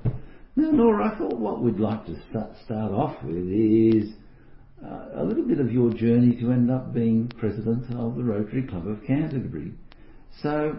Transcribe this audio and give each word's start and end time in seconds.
Now, 0.55 0.71
Nora, 0.71 1.13
I 1.15 1.19
thought 1.19 1.39
what 1.39 1.63
we'd 1.63 1.81
like 1.81 2.05
to 2.07 2.17
start, 2.29 2.51
start 2.65 2.93
off 2.93 3.17
with 3.25 3.49
is 3.49 4.13
uh, 4.85 5.09
a 5.17 5.25
little 5.25 5.45
bit 5.45 5.61
of 5.61 5.73
your 5.73 5.91
journey 5.93 6.37
to 6.41 6.53
end 6.53 6.71
up 6.71 6.93
being 6.93 7.29
president 7.39 7.85
of 7.99 8.17
the 8.17 8.23
Rotary 8.25 8.63
Club 8.65 8.87
of 8.87 9.03
Canterbury. 9.07 9.73
So, 10.43 10.77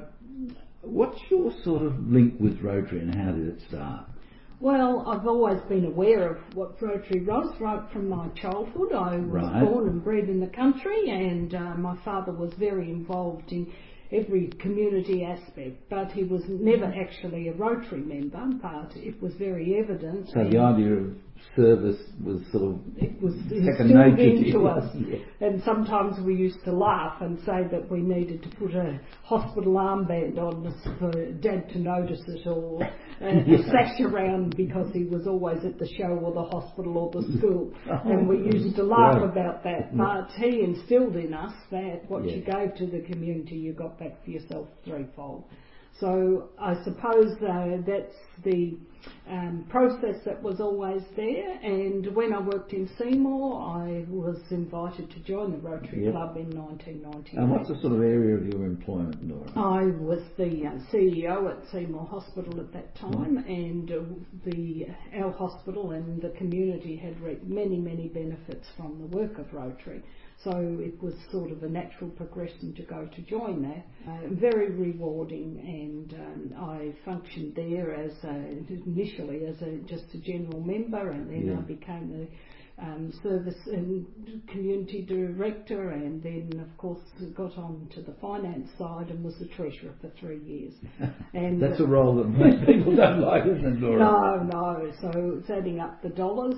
what's 0.82 1.20
your 1.32 1.52
sort 1.64 1.82
of 1.84 2.00
link 2.08 2.36
with 2.40 2.62
Rotary 2.62 3.00
and 3.00 3.16
how 3.16 3.32
did 3.32 3.48
it 3.48 3.62
start? 3.68 4.06
Well, 4.60 5.04
I've 5.08 5.28
always 5.28 5.60
been 5.68 5.86
aware 5.86 6.30
of 6.36 6.38
what 6.56 6.80
Rotary 6.82 7.26
was 7.26 7.54
right 7.60 7.82
from 7.92 8.08
my 8.10 8.28
childhood. 8.30 8.94
I 8.94 9.18
was 9.18 9.26
Right. 9.26 9.64
born 9.66 9.88
and 9.90 10.04
bred 10.04 10.30
in 10.30 10.40
the 10.40 10.48
country, 10.48 11.10
and 11.10 11.54
uh, 11.54 11.76
my 11.76 11.98
father 12.06 12.32
was 12.32 12.54
very 12.60 12.90
involved 12.90 13.52
in 13.52 13.72
every 14.14 14.48
community 14.60 15.24
aspect, 15.24 15.90
but 15.90 16.12
he 16.12 16.24
was 16.24 16.44
never 16.48 16.86
actually 16.86 17.48
a 17.48 17.54
Rotary 17.54 18.02
member, 18.02 18.46
but 18.62 18.96
it 18.96 19.22
was 19.22 19.34
very 19.36 19.78
evident. 19.78 20.30
So 20.34 20.44
the 20.44 20.60
idea 20.60 20.94
of 20.94 21.16
service 21.56 22.02
was 22.24 22.42
sort 22.52 22.64
of 22.64 22.80
it 22.98 23.22
was 23.22 23.34
second 23.50 23.92
instilled 23.92 24.20
into 24.20 24.66
us. 24.68 24.96
Yeah. 24.96 25.18
And 25.48 25.62
sometimes 25.64 26.18
we 26.26 26.36
used 26.36 26.64
to 26.66 26.72
laugh 26.72 27.22
and 27.22 27.38
say 27.40 27.68
that 27.72 27.90
we 27.92 28.00
needed 28.02 28.44
to 28.44 28.50
put 28.58 28.74
a 28.74 29.00
hospital 29.24 29.74
armband 29.74 30.38
on 30.38 30.66
us 30.68 30.88
for 31.00 31.12
Dad 31.12 31.70
to 31.70 31.80
notice 31.80 32.22
it 32.28 32.48
or 32.48 32.82
a, 33.22 33.26
a 33.28 33.64
sash 33.66 34.00
around 34.02 34.56
because 34.58 34.88
he 34.94 35.04
was 35.06 35.28
always 35.28 35.64
at 35.64 35.78
the 35.80 35.88
show 35.98 36.20
or 36.24 36.34
the 36.34 36.50
hospital 36.50 36.98
or 36.98 37.12
the 37.12 37.28
school. 37.38 37.72
Oh, 37.90 38.02
and 38.10 38.28
we 38.28 38.38
used 38.38 38.76
to 38.76 38.84
laugh 38.84 39.16
Right. 39.22 39.24
about 39.30 39.64
that. 39.64 39.96
But 39.96 40.32
he 40.38 40.62
instilled 40.64 41.16
in 41.16 41.34
us 41.34 41.54
that 41.72 42.02
what 42.10 42.24
you 42.24 42.42
gave 42.42 42.76
to 42.78 42.86
the 42.88 43.02
community, 43.12 43.56
you 43.56 43.74
got 43.74 44.00
back 44.00 44.24
for 44.24 44.30
yourself 44.32 44.68
threefold. 44.86 45.44
So 46.00 46.50
I 46.60 46.84
suppose 46.84 47.36
uh, 47.42 47.78
that's 47.86 48.16
the 48.44 48.78
um, 49.30 49.66
process 49.70 50.16
that 50.26 50.42
was 50.42 50.60
always 50.60 51.04
there. 51.16 51.52
And 51.62 52.14
when 52.16 52.34
I 52.34 52.40
worked 52.40 52.74
in 52.74 52.90
Seymour, 52.98 53.62
I 53.62 54.06
was 54.10 54.40
invited 54.50 55.12
to 55.12 55.20
join 55.20 55.52
the 55.52 55.58
Rotary 55.58 56.06
Yep. 56.06 56.14
Club 56.14 56.38
in 56.38 56.50
1990. 56.50 57.38
And 57.38 57.52
what's 57.52 57.70
the 57.70 57.80
sort 57.80 57.94
of 57.94 58.02
area 58.02 58.36
of 58.36 58.46
your 58.48 58.66
employment, 58.66 59.22
Nora? 59.24 59.50
I 59.56 59.86
was 60.00 60.22
the 60.38 60.66
uh, 60.66 60.92
CEO 60.92 61.52
at 61.52 61.72
Seymour 61.72 62.06
Hospital 62.08 62.60
at 62.60 62.74
that 62.74 62.96
time, 62.96 63.38
and 63.38 63.92
uh, 63.92 64.00
the 64.46 64.88
our 65.16 65.32
hospital 65.32 65.92
and 65.92 66.22
the 66.22 66.30
community 66.30 66.96
had 66.96 67.20
reaped 67.22 67.46
many, 67.46 67.78
many 67.78 68.08
benefits 68.08 68.68
from 68.76 69.00
the 69.00 69.18
work 69.18 69.38
of 69.38 69.54
Rotary. 69.54 70.04
So 70.44 70.52
it 70.80 71.02
was 71.02 71.14
sort 71.32 71.52
of 71.52 71.64
a 71.64 71.70
natural 71.70 72.10
progression 72.10 72.74
to 72.76 72.84
go 72.84 73.06
to 73.16 73.22
join 73.22 73.62
that. 73.64 73.86
Uh, 74.10 74.28
very 74.32 74.72
rewarding, 74.72 75.60
and 75.60 76.14
um, 76.14 76.54
I 76.60 76.94
functioned 77.06 77.54
there 77.56 77.94
as 77.94 78.12
a, 78.24 78.36
initially 78.86 79.46
as 79.46 79.62
a 79.62 79.78
just 79.88 80.14
a 80.14 80.18
general 80.20 80.60
member, 80.60 81.12
and 81.12 81.30
then. 81.30 81.58
I 81.58 81.62
became 81.62 82.10
the 82.12 82.28
um, 82.82 83.14
service 83.22 83.56
and 83.68 84.06
community 84.48 85.04
director, 85.04 85.92
and 85.92 86.22
then 86.24 86.60
of 86.60 86.76
course 86.78 87.00
got 87.36 87.56
on 87.58 87.88
to 87.94 88.02
the 88.02 88.14
finance 88.20 88.68
side 88.78 89.10
and 89.10 89.24
was 89.24 89.36
the 89.40 89.48
treasurer 89.48 89.94
for 90.02 90.10
three 90.20 90.40
years. 90.40 90.74
And 91.34 91.62
That's 91.62 91.80
a 91.80 91.86
role 91.86 92.16
that 92.18 92.28
most 92.28 92.66
people 92.66 92.96
don't 92.96 93.22
like, 93.22 93.44
isn't 93.46 93.66
it, 93.66 93.80
Nora? 93.80 94.00
no, 94.00 94.44
no. 94.44 94.92
So 95.02 95.38
it's 95.40 95.50
adding 95.50 95.80
up 95.80 96.02
the 96.02 96.10
dollars, 96.10 96.56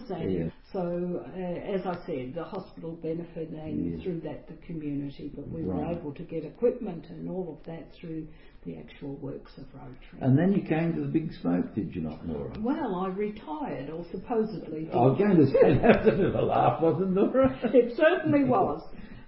so 0.76 1.24
uh, 1.38 1.76
as 1.76 1.86
I 1.86 1.96
said, 2.06 2.34
the 2.36 2.44
hospital 2.44 2.92
benefit, 3.02 3.48
and 3.50 3.98
Yeah. 3.98 4.04
through 4.04 4.20
that 4.28 4.48
the 4.48 4.58
community. 4.68 5.32
But 5.34 5.48
we 5.50 5.62
were 5.64 5.84
able 5.86 6.12
to 6.14 6.24
get 6.24 6.44
equipment 6.44 7.06
and 7.10 7.30
all 7.30 7.58
of 7.58 7.66
that 7.66 7.86
through 7.94 8.28
the 8.66 8.76
actual 8.78 9.16
works 9.22 9.52
of 9.58 9.66
Rotary. 9.74 10.20
And 10.20 10.38
then 10.38 10.52
you 10.52 10.64
came 10.68 10.94
to 10.96 11.02
the 11.02 11.08
big 11.08 11.32
smoke, 11.42 11.74
did 11.76 11.96
you 11.96 12.02
not, 12.02 12.28
Nora? 12.28 12.52
well, 12.60 12.96
I 12.96 13.08
retired, 13.10 13.90
or 13.90 14.04
supposedly. 14.12 14.90
I 14.92 14.98
was 14.98 15.18
going 15.18 15.38
to 15.38 15.46
say 15.46 15.78
that 15.82 16.04
was 16.04 16.14
a 16.14 16.18
bit 16.18 16.26
of 16.26 16.36
a 16.36 16.42
laugh, 16.42 16.82
wasn't 16.82 17.12
it, 17.12 17.22
Nora? 17.22 17.60
It 17.74 17.96
certainly 17.96 18.44
was. 18.44 18.82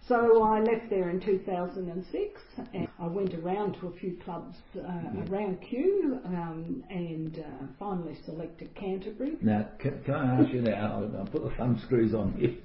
So 0.07 0.41
I 0.43 0.61
left 0.61 0.89
there 0.89 1.09
in 1.09 1.19
2006 1.19 2.41
and 2.73 2.87
I 2.97 3.07
went 3.07 3.33
around 3.33 3.73
to 3.81 3.87
a 3.87 3.91
few 3.99 4.17
clubs 4.23 4.55
uh, 4.77 4.81
around 5.29 5.57
Kew 5.69 6.19
um, 6.25 6.81
and 6.89 7.39
uh, 7.39 7.65
finally 7.77 8.17
selected 8.25 8.73
Canterbury. 8.75 9.33
Now, 9.41 9.67
can, 9.79 10.01
can 10.05 10.13
I 10.13 10.41
ask 10.41 10.53
you 10.53 10.61
now, 10.61 11.03
I'll 11.17 11.25
put 11.25 11.43
the 11.43 11.51
thumb 11.57 11.81
screws 11.85 12.13
on 12.13 12.33
here. 12.33 12.55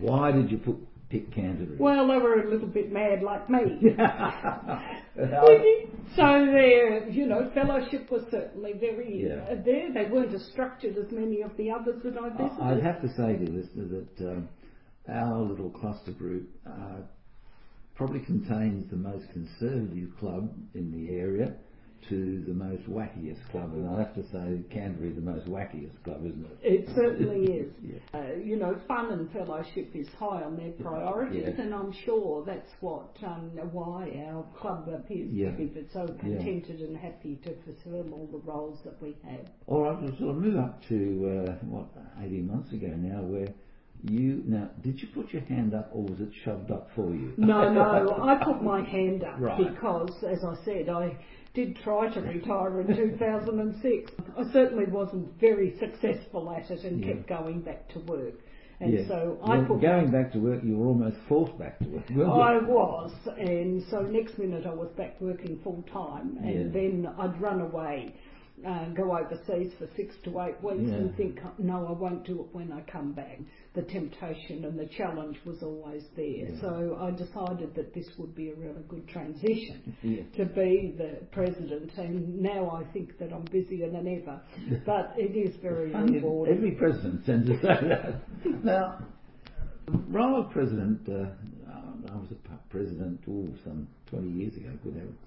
Why 0.00 0.32
did 0.32 0.50
you 0.50 0.56
put 0.58 0.76
pick 1.10 1.30
Canterbury? 1.34 1.76
Well, 1.78 2.06
they 2.08 2.16
were 2.16 2.42
a 2.42 2.50
little 2.50 2.68
bit 2.68 2.90
mad 2.90 3.22
like 3.22 3.48
me. 3.50 3.94
So 6.16 6.46
their, 6.46 7.08
you 7.08 7.26
know, 7.26 7.50
fellowship 7.54 8.10
was 8.10 8.22
certainly 8.30 8.72
very 8.72 9.26
Yeah. 9.28 9.44
uh, 9.52 9.62
there. 9.64 9.92
They 9.92 10.10
weren't 10.10 10.34
as 10.34 10.44
structured 10.52 10.96
as 10.96 11.12
many 11.12 11.42
of 11.42 11.54
the 11.56 11.70
others 11.70 12.02
that 12.02 12.16
I 12.16 12.30
visited. 12.30 12.62
I'd 12.62 12.82
have 12.82 13.02
to 13.02 13.08
say 13.08 13.36
to 13.36 13.40
you, 13.44 13.58
listener, 13.60 13.84
that 13.84 14.30
um, 14.30 14.48
our 15.08 15.38
little 15.40 15.70
cluster 15.70 16.12
group 16.12 16.48
uh, 16.66 17.00
probably 17.94 18.20
contains 18.20 18.88
the 18.90 18.96
most 18.96 19.26
conservative 19.32 20.10
club 20.18 20.52
in 20.74 20.92
the 20.92 21.12
area 21.14 21.54
to 22.08 22.44
the 22.46 22.54
most 22.54 22.88
wackiest 22.88 23.40
club. 23.50 23.72
And 23.74 23.88
I'd 23.90 23.98
have 23.98 24.14
to 24.14 24.22
say 24.30 24.62
Canterbury 24.72 25.10
is 25.10 25.16
the 25.16 25.20
most 25.20 25.46
wackiest 25.46 26.02
club, 26.04 26.24
isn't 26.24 26.46
it? 26.46 26.58
It 26.62 26.88
certainly 26.94 27.52
is. 27.52 27.72
Yeah. 27.82 27.98
Uh, 28.18 28.34
you 28.36 28.56
know, 28.56 28.78
fun 28.86 29.10
and 29.10 29.30
fellowship 29.32 29.90
is 29.94 30.06
high 30.16 30.42
on 30.44 30.56
their 30.56 30.70
priorities, 30.72 31.42
Yeah. 31.44 31.60
and 31.64 31.74
I'm 31.74 31.92
sure 32.06 32.44
that's 32.46 32.70
what 32.80 33.10
um, 33.26 33.50
why 33.72 34.10
our 34.30 34.44
club 34.60 34.88
appears 34.88 35.28
Yeah. 35.32 35.50
to 35.50 35.56
be 35.56 35.64
but 35.66 35.84
so 35.92 36.06
contented 36.20 36.80
and 36.80 36.96
happy 36.96 37.36
to 37.44 37.54
fulfil 37.64 38.12
all 38.12 38.28
the 38.30 38.38
roles 38.48 38.78
that 38.84 39.02
we 39.02 39.16
have. 39.28 39.46
All 39.66 39.82
right, 39.82 40.00
we'll 40.00 40.16
sort 40.18 40.36
of 40.36 40.36
move 40.36 40.56
up 40.56 40.80
to, 40.88 41.46
uh, 41.48 41.52
what, 41.66 41.88
18 42.22 42.46
months 42.46 42.72
ago 42.72 42.88
now, 42.96 43.22
where 43.22 43.48
you, 44.02 44.42
now, 44.46 44.70
did 44.82 45.00
you 45.00 45.08
put 45.14 45.32
your 45.32 45.42
hand 45.42 45.74
up 45.74 45.90
or 45.92 46.04
was 46.04 46.20
it 46.20 46.28
shoved 46.44 46.70
up 46.70 46.88
for 46.94 47.12
you? 47.14 47.32
No, 47.36 47.72
no, 47.72 48.16
I 48.22 48.36
put 48.44 48.62
my 48.62 48.82
hand 48.82 49.24
up 49.24 49.40
Right. 49.40 49.72
because, 49.72 50.10
as 50.24 50.38
I 50.44 50.54
said, 50.64 50.88
I 50.88 51.16
did 51.54 51.76
try 51.82 52.08
to 52.12 52.20
retire 52.20 52.80
in 52.82 52.86
2006. 52.96 54.12
I 54.36 54.52
certainly 54.52 54.84
wasn't 54.86 55.38
very 55.40 55.76
successful 55.78 56.50
at 56.50 56.70
it 56.70 56.84
and 56.84 57.00
Yeah. 57.04 57.14
kept 57.14 57.28
going 57.28 57.60
back 57.62 57.88
to 57.90 58.00
work. 58.00 58.34
And 58.80 58.92
Yeah. 58.92 59.08
so 59.08 59.38
I 59.42 59.56
Well, 59.58 59.66
put 59.66 59.80
going 59.80 60.12
back 60.12 60.30
to 60.34 60.38
work, 60.38 60.62
you 60.62 60.76
were 60.78 60.86
almost 60.86 61.16
forced 61.28 61.58
back 61.58 61.80
to 61.80 61.84
work. 61.86 62.08
weren't 62.10 62.36
you? 62.36 62.40
I 62.40 62.58
was, 62.58 63.12
and 63.36 63.82
so 63.90 64.02
next 64.02 64.38
minute 64.38 64.66
I 64.66 64.72
was 64.74 64.90
back 64.96 65.20
working 65.20 65.58
full 65.64 65.82
time, 65.92 66.38
and 66.40 66.66
Yeah. 66.66 66.68
then 66.80 67.08
I'd 67.18 67.40
run 67.40 67.60
away, 67.60 68.14
uh, 68.66 68.86
go 68.90 69.16
overseas 69.16 69.72
for 69.78 69.86
six 69.96 70.14
to 70.24 70.40
eight 70.40 70.60
weeks, 70.62 70.88
Yeah. 70.90 70.96
and 70.96 71.16
think, 71.16 71.38
no, 71.58 71.86
I 71.86 71.92
won't 71.92 72.24
do 72.26 72.40
it 72.40 72.46
when 72.52 72.72
I 72.72 72.80
come 72.90 73.12
back. 73.12 73.38
The 73.74 73.82
temptation 73.82 74.64
and 74.64 74.78
the 74.78 74.86
challenge 74.86 75.38
was 75.44 75.62
always 75.62 76.02
there, 76.16 76.24
Yeah. 76.50 76.60
so 76.60 76.98
I 77.00 77.10
decided 77.12 77.74
that 77.74 77.94
this 77.94 78.06
would 78.18 78.34
be 78.34 78.50
a 78.50 78.54
really 78.54 78.82
good 78.88 79.06
transition 79.08 79.94
Yeah. 80.02 80.22
to 80.36 80.44
be 80.46 80.94
the 80.96 81.18
president, 81.30 81.92
and 81.98 82.40
now 82.40 82.70
I 82.70 82.84
think 82.92 83.18
that 83.18 83.32
I'm 83.32 83.44
busier 83.44 83.90
than 83.90 84.06
ever, 84.08 84.40
but 84.86 85.14
it 85.16 85.36
is 85.36 85.54
very 85.56 85.92
rewarding. 85.92 86.56
every 86.56 86.72
president 86.72 87.24
tends 87.26 87.48
to 87.48 87.56
say 87.60 87.88
that. 87.88 88.14
Now, 88.64 88.98
the 89.86 89.98
role 90.08 90.40
of 90.40 90.50
president, 90.50 91.08
uh, 91.08 91.26
I 92.10 92.16
was 92.16 92.30
a 92.32 92.68
president 92.70 93.20
ooh, 93.28 93.52
some 93.64 93.86
20 94.10 94.28
years 94.30 94.56
ago, 94.56 94.70
good 94.82 94.94
heavens, 94.94 95.18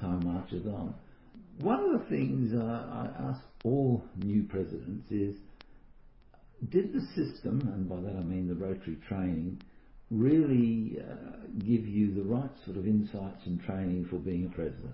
time 0.00 0.24
marches 0.24 0.66
on. 0.66 0.94
One 1.62 1.78
of 1.78 1.92
the 1.92 2.06
things 2.08 2.52
uh, 2.52 2.58
I 2.60 3.28
ask 3.30 3.40
all 3.62 4.02
new 4.16 4.42
presidents 4.42 5.08
is 5.12 5.36
did 6.70 6.92
the 6.92 7.00
system, 7.14 7.60
and 7.72 7.88
by 7.88 8.00
that 8.00 8.16
I 8.16 8.24
mean 8.24 8.48
the 8.48 8.56
Rotary 8.56 8.96
training, 9.06 9.60
really 10.10 10.98
uh, 10.98 11.46
give 11.60 11.86
you 11.86 12.14
the 12.14 12.22
right 12.22 12.50
sort 12.64 12.78
of 12.78 12.86
insights 12.88 13.46
and 13.46 13.62
training 13.62 14.06
for 14.10 14.16
being 14.16 14.46
a 14.46 14.48
president? 14.48 14.92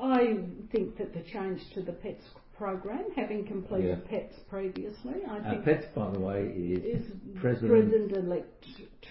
I 0.00 0.38
think 0.72 0.96
that 0.96 1.12
the 1.12 1.20
change 1.20 1.60
to 1.74 1.82
the 1.82 1.92
PETS 1.92 2.24
program, 2.56 3.04
having 3.14 3.46
completed 3.46 4.02
yeah. 4.04 4.10
PETS 4.10 4.34
previously. 4.48 5.14
I 5.28 5.38
uh, 5.38 5.50
think 5.50 5.64
PETS, 5.64 5.86
by 5.94 6.10
the 6.10 6.20
way, 6.20 6.42
is, 6.42 7.02
is 7.02 7.12
President-elect 7.40 8.66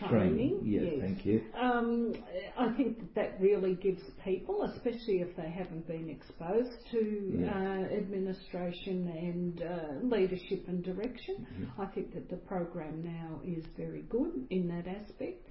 training. 0.09 0.59
Yes, 0.63 0.83
yes, 0.85 0.93
thank 1.01 1.25
you. 1.25 1.41
Um, 1.59 2.15
I 2.57 2.73
think 2.73 2.99
that, 2.99 3.15
that 3.15 3.41
really 3.41 3.75
gives 3.75 4.01
people, 4.23 4.63
especially 4.63 5.21
if 5.21 5.35
they 5.37 5.49
haven't 5.49 5.87
been 5.87 6.09
exposed 6.09 6.71
to 6.91 7.33
yeah. 7.39 7.51
uh, 7.51 7.95
administration 7.95 9.07
and 9.07 9.61
uh, 9.61 10.15
leadership 10.15 10.65
and 10.67 10.83
direction, 10.83 11.47
mm-hmm. 11.53 11.81
I 11.81 11.85
think 11.87 12.13
that 12.13 12.29
the 12.29 12.37
program 12.37 13.03
now 13.03 13.39
is 13.45 13.63
very 13.77 14.03
good 14.03 14.47
in 14.49 14.67
that 14.69 14.87
aspect 14.87 15.44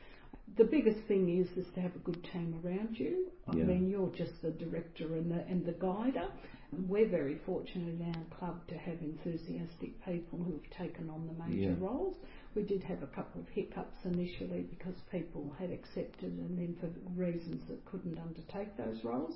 the 0.57 0.65
biggest 0.65 1.01
thing 1.09 1.39
is 1.39 1.49
is 1.57 1.73
to 1.75 1.81
have 1.81 1.95
a 1.97 1.99
good 2.01 2.23
team 2.33 2.61
around 2.65 2.99
you. 2.99 3.31
I 3.49 3.55
mean, 3.55 3.89
you're 3.89 4.11
just 4.11 4.41
the 4.43 4.51
director 4.51 5.15
and 5.17 5.31
the 5.31 5.45
and 5.47 5.65
the 5.65 5.73
guider. 5.73 6.29
And 6.73 6.89
we're 6.89 7.09
very 7.09 7.39
fortunate 7.47 8.01
in 8.01 8.15
our 8.15 8.39
club 8.39 8.67
to 8.69 8.77
have 8.77 8.99
enthusiastic 9.01 10.05
people 10.05 10.43
who've 10.43 10.71
taken 10.71 11.09
on 11.11 11.27
the 11.27 11.45
major 11.45 11.71
yeah. 11.71 11.77
roles. 11.79 12.17
We 12.55 12.63
did 12.63 12.83
have 12.85 13.03
a 13.03 13.07
couple 13.07 13.41
of 13.41 13.49
hiccups 13.49 13.97
initially 14.05 14.63
because 14.63 14.95
people 15.11 15.55
had 15.59 15.71
accepted 15.71 16.33
and 16.33 16.59
then 16.59 16.77
for 16.81 16.89
reasons 17.21 17.63
that 17.69 17.85
couldn't 17.85 18.19
undertake 18.19 18.77
those 18.77 19.05
roles. 19.05 19.35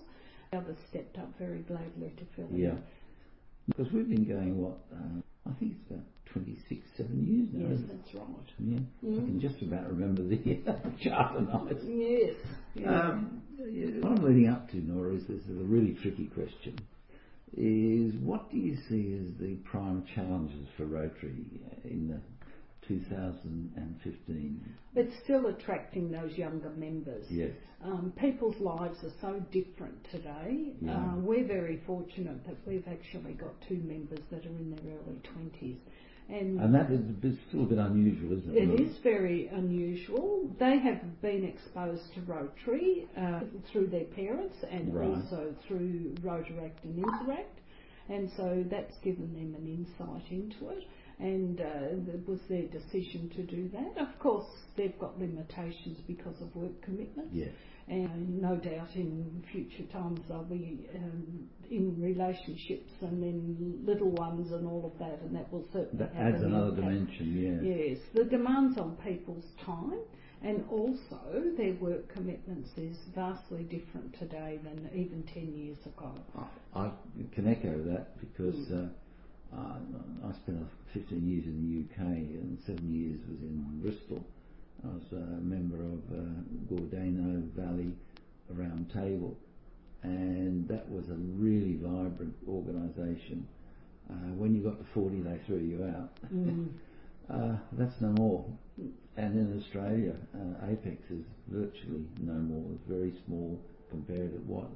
Others 0.53 0.79
stepped 0.89 1.19
up 1.19 1.37
very 1.39 1.61
gladly 1.61 2.13
to 2.17 2.25
fill 2.35 2.49
yeah. 2.53 2.71
in. 2.71 2.83
Because 3.69 3.93
we've 3.93 4.09
been 4.09 4.25
going, 4.25 4.57
what, 4.57 4.79
uh, 4.93 5.21
I 5.49 5.53
think 5.59 5.73
it's 5.73 5.91
about 5.91 6.05
26, 6.33 6.87
7 6.97 7.27
years 7.27 7.49
now. 7.53 7.69
Yes, 7.71 7.81
that's 7.91 8.15
right. 8.15 8.27
Yeah. 8.59 8.79
Mm. 9.05 9.23
I 9.23 9.27
can 9.27 9.41
just 9.41 9.63
about 9.63 9.89
remember 9.89 10.23
the 10.23 10.61
charter 11.03 11.41
nights. 11.41 11.85
Yes. 11.85 12.35
Um, 12.87 13.43
what 14.03 14.13
I'm 14.13 14.25
leading 14.25 14.49
up 14.49 14.69
to, 14.71 14.77
Nora, 14.77 15.15
is 15.15 15.27
this 15.27 15.43
is 15.45 15.61
a 15.61 15.65
really 15.65 15.95
tricky 16.03 16.27
question. 16.27 16.79
Is 17.57 18.15
what 18.23 18.51
do 18.51 18.59
you 18.59 18.77
see 18.89 19.19
as 19.21 19.33
the 19.41 19.57
prime 19.65 20.05
challenges 20.15 20.69
for 20.77 20.85
Rotary 20.85 21.45
in 21.85 22.09
the 22.09 22.21
2015? 22.87 24.75
It's 24.95 25.15
still 25.25 25.47
attracting 25.47 26.11
those 26.11 26.37
younger 26.37 26.71
members. 26.71 27.25
Yes. 27.31 27.53
Um, 27.85 28.13
people's 28.21 28.59
lives 28.61 28.99
are 29.05 29.13
so 29.21 29.41
different 29.53 29.95
today. 30.11 30.73
Yeah. 30.81 30.97
Uh, 30.97 31.17
we're 31.17 31.47
very 31.47 31.81
fortunate 31.87 32.45
that 32.47 32.57
we've 32.67 32.87
actually 32.89 33.35
got 33.35 33.55
two 33.69 33.77
members 33.85 34.21
that 34.31 34.45
are 34.45 34.49
in 34.49 34.71
their 34.71 34.95
early 35.07 35.21
20s. 35.63 35.77
And, 36.29 36.61
and 36.61 36.75
that 36.75 36.91
is 36.91 37.37
still 37.49 37.63
a 37.63 37.67
bit 37.67 37.79
unusual, 37.79 38.39
isn't 38.39 38.55
it? 38.55 38.69
It 38.69 38.81
is 38.81 38.99
very 39.03 39.49
unusual. 39.49 40.51
They 40.61 40.79
have 40.79 41.23
been 41.23 41.45
exposed 41.45 42.03
to 42.15 42.21
Rotary 42.23 43.07
uh, 43.17 43.41
through 43.73 43.87
their 43.87 44.05
parents 44.05 44.57
and 44.71 44.95
right. 44.95 45.09
also 45.09 45.55
through 45.67 46.15
Rotaract 46.21 46.85
and 46.85 46.99
Interact, 46.99 47.61
and 48.11 48.31
so 48.37 48.63
that's 48.71 48.97
given 48.99 49.33
them 49.33 49.55
an 49.55 49.67
insight 49.67 50.31
into 50.31 50.69
it 50.69 50.85
and 51.21 51.61
uh, 51.61 52.13
it 52.13 52.29
was 52.29 52.39
their 52.49 52.67
decision 52.69 53.31
to 53.35 53.43
do 53.43 53.69
that. 53.71 54.01
Of 54.01 54.19
course, 54.19 54.47
they've 54.77 54.99
got 54.99 55.19
limitations 55.19 55.99
because 56.07 56.41
of 56.41 56.55
work 56.55 56.81
commitments. 56.83 57.31
Yes. 57.33 57.51
And 57.89 58.41
no 58.41 58.57
doubt 58.57 58.95
in 58.95 59.43
future 59.51 59.91
times 59.91 60.21
they'll 60.29 60.45
be 60.45 60.87
um, 60.95 61.49
in 61.71 62.01
relationships 62.01 62.93
and 63.01 63.23
then 63.23 63.83
little 63.87 64.11
ones 64.11 64.53
and 64.53 64.67
all 64.67 64.93
of 64.93 64.99
that, 64.99 65.21
and 65.23 65.35
that 65.35 65.53
will 65.53 65.67
certainly 65.73 66.05
that 66.05 66.15
adds 66.17 66.43
another 66.43 66.69
impact. 66.69 66.77
dimension. 66.77 67.63
Yes. 67.63 67.77
Yes, 67.79 67.99
the 68.15 68.25
demands 68.25 68.79
on 68.79 68.97
people's 69.05 69.45
time 69.65 70.01
and 70.43 70.65
also 70.71 71.19
their 71.57 71.75
work 71.75 72.13
commitments 72.13 72.71
is 72.77 72.97
vastly 73.15 73.65
different 73.65 74.17
today 74.19 74.59
than 74.63 74.89
even 74.95 75.25
10 75.35 75.53
years 75.53 75.79
ago. 75.85 76.15
I, 76.75 76.81
I 76.81 76.91
can 77.35 77.49
echo 77.49 77.83
that 77.85 78.19
because. 78.21 78.55
Mm. 78.55 78.87
Uh, 78.87 78.93
uh, 79.57 79.79
I 80.29 80.33
spent 80.43 80.59
15 80.93 81.27
years 81.27 81.47
in 81.47 81.57
the 81.65 81.81
UK 81.81 82.07
and 82.07 82.59
seven 82.67 82.93
years 82.93 83.19
was 83.29 83.41
in 83.41 83.81
Bristol. 83.81 84.23
I 84.85 84.89
was 84.89 85.13
a 85.13 85.41
member 85.41 85.77
of 85.77 86.01
uh, 86.13 86.21
Gordano 86.71 87.51
Valley 87.57 87.93
Round 88.51 88.91
Table, 88.93 89.37
and 90.03 90.69
that 90.69 90.89
was 90.91 91.09
a 91.09 91.15
really 91.15 91.77
vibrant 91.81 92.35
organisation. 92.49 93.47
Uh, 94.11 94.33
when 94.37 94.55
you 94.55 94.63
got 94.63 94.79
to 94.79 94.87
40, 94.95 95.21
they 95.21 95.39
threw 95.47 95.59
you 95.59 95.85
out. 95.85 96.11
Mm. 96.33 96.69
uh, 97.31 97.57
that's 97.73 98.01
no 98.01 98.09
more. 98.19 98.45
And 99.17 99.37
in 99.37 99.59
Australia, 99.59 100.15
uh, 100.35 100.71
Apex 100.71 101.03
is 101.11 101.25
virtually 101.49 102.07
no 102.21 102.35
more. 102.35 102.65
It's 102.75 102.89
very 102.89 103.13
small 103.27 103.61
compared 103.91 104.33
to 104.33 104.39
what 104.51 104.69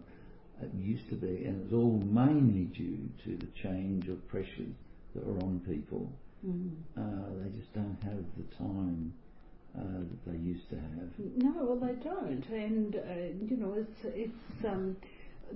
it 0.63 0.71
used 0.75 1.09
to 1.11 1.17
be, 1.17 1.45
and 1.45 1.63
it's 1.65 1.73
all 1.73 2.03
mainly 2.05 2.65
due 2.65 3.09
to 3.25 3.37
the 3.37 3.47
change 3.63 4.09
of 4.09 4.27
pressures 4.29 4.75
that 5.15 5.25
are 5.25 5.39
on 5.45 5.61
people. 5.67 6.11
Mm. 6.47 6.73
Uh, 6.97 7.43
they 7.43 7.57
just 7.57 7.73
don't 7.73 7.99
have 8.03 8.25
the 8.37 8.57
time 8.57 9.13
uh, 9.79 9.83
that 9.83 10.33
they 10.33 10.39
used 10.39 10.69
to 10.71 10.77
have. 10.77 11.09
No, 11.37 11.65
well, 11.65 11.77
they 11.77 11.95
don't, 12.03 12.45
and 12.49 12.97
uh, 12.97 13.47
you 13.49 13.57
know, 13.57 13.75
it's 13.75 14.05
it's. 14.05 14.65
Um, 14.67 14.97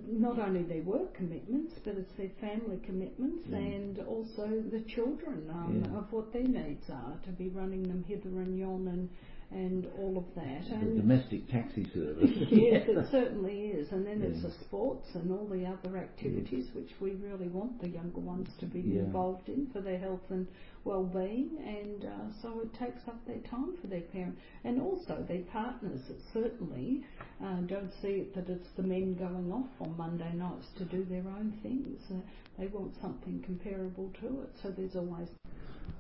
not 0.07 0.39
only 0.39 0.63
their 0.63 0.83
work 0.83 1.15
commitments, 1.15 1.75
but 1.85 1.95
it's 1.97 2.13
their 2.17 2.31
family 2.41 2.79
commitments 2.85 3.45
yeah. 3.49 3.57
and 3.59 3.99
also 4.01 4.63
the 4.71 4.81
children 4.95 5.49
um, 5.51 5.83
yeah. 5.85 5.99
of 5.99 6.13
what 6.13 6.33
their 6.33 6.43
needs 6.47 6.89
are 6.91 7.15
to 7.25 7.31
be 7.33 7.49
running 7.49 7.83
them 7.83 8.05
hither 8.09 8.41
and 8.41 8.59
yon 8.59 8.89
and 8.89 9.09
and 9.53 9.87
all 9.99 10.19
of 10.19 10.25
that. 10.35 10.69
The 10.69 10.75
and 10.75 10.97
domestic 11.01 11.49
taxi 11.49 11.89
service. 11.95 12.31
yes, 12.51 12.85
it 12.89 13.07
certainly 13.11 13.69
is. 13.69 13.93
And 13.93 14.07
then 14.07 14.21
yeah. 14.21 14.29
it's 14.29 14.43
the 14.43 14.53
sports 14.65 15.09
and 15.15 15.31
all 15.31 15.47
the 15.47 15.65
other 15.65 15.97
activities 15.99 16.69
which 16.75 16.91
we 17.01 17.13
really 17.13 17.49
want 17.49 17.81
the 17.81 17.89
younger 17.89 18.21
ones 18.21 18.49
to 18.59 18.67
be 18.67 18.81
yeah. 18.81 19.01
involved 19.01 19.49
in 19.49 19.69
for 19.73 19.81
their 19.81 19.99
health 19.99 20.23
and 20.31 20.49
well-being. 20.85 21.51
And 21.65 22.05
uh, 22.05 22.43
so 22.43 22.61
it 22.61 22.75
takes 22.75 23.07
up 23.07 23.25
their 23.27 23.41
time 23.49 23.77
for 23.81 23.87
their 23.87 24.01
parents 24.01 24.41
and 24.65 24.81
also 24.81 25.25
their 25.29 25.43
partners. 25.53 26.01
That 26.09 26.19
certainly 26.33 27.05
uh, 27.43 27.61
don't 27.67 27.93
see 28.03 28.27
it 28.27 28.35
that 28.35 28.49
it's 28.49 28.69
the 28.77 28.83
men 28.83 29.15
going 29.15 29.53
off 29.53 29.71
on 29.81 29.97
Monday 29.97 30.33
nights 30.35 30.67
to 30.79 30.85
do 30.85 31.05
their 31.05 31.25
own 31.29 31.57
things. 31.63 32.01
Uh, 32.11 32.17
they 32.59 32.67
want 32.67 32.95
something 33.01 33.43
comparable 33.45 34.11
to 34.21 34.43
it. 34.43 34.51
So 34.63 34.71
there's 34.71 34.97
always. 34.97 35.29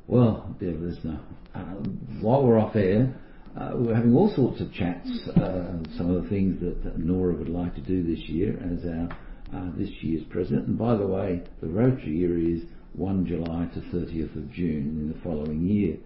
Well, 0.09 0.55
dear 0.61 0.73
listener, 0.73 1.21
uh, 1.55 1.75
while 2.21 2.43
we're 2.45 2.59
off 2.59 2.77
air, 2.77 3.13
uh, 3.58 3.70
we're 3.75 3.95
having 3.95 4.14
all 4.14 4.33
sorts 4.35 4.61
of 4.61 4.73
chats, 4.73 5.09
uh, 5.37 5.78
some 5.97 6.14
of 6.14 6.23
the 6.23 6.28
things 6.28 6.61
that 6.61 6.99
Nora 6.99 7.35
would 7.35 7.49
like 7.49 7.75
to 7.75 7.81
do 7.81 8.02
this 8.02 8.28
year 8.28 8.59
as 8.62 8.85
our 8.85 9.09
uh, 9.54 9.71
this 9.76 9.88
year's 10.00 10.25
president. 10.31 10.66
And 10.66 10.78
by 10.78 10.97
the 10.97 11.07
way, 11.07 11.42
the 11.61 11.69
Rotary 11.69 12.16
year 12.16 12.38
is 12.38 12.62
1 12.95 13.26
July 13.26 13.69
to 13.75 13.81
30th 13.97 14.37
of 14.37 14.50
June 14.50 14.99
in 15.00 15.12
the 15.12 15.21
following 15.23 15.66
year. 15.66 15.97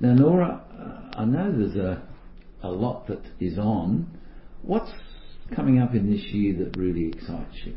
Now, 0.00 0.14
Nora, 0.14 0.60
uh, 1.14 1.20
I 1.20 1.24
know 1.24 1.52
there's 1.52 1.76
a, 1.76 2.02
a 2.62 2.68
lot 2.68 3.06
that 3.06 3.22
is 3.40 3.58
on. 3.58 4.18
What's 4.62 4.90
coming 5.54 5.78
up 5.78 5.94
in 5.94 6.10
this 6.10 6.24
year 6.32 6.64
that 6.64 6.76
really 6.76 7.08
excites 7.08 7.56
you? 7.64 7.76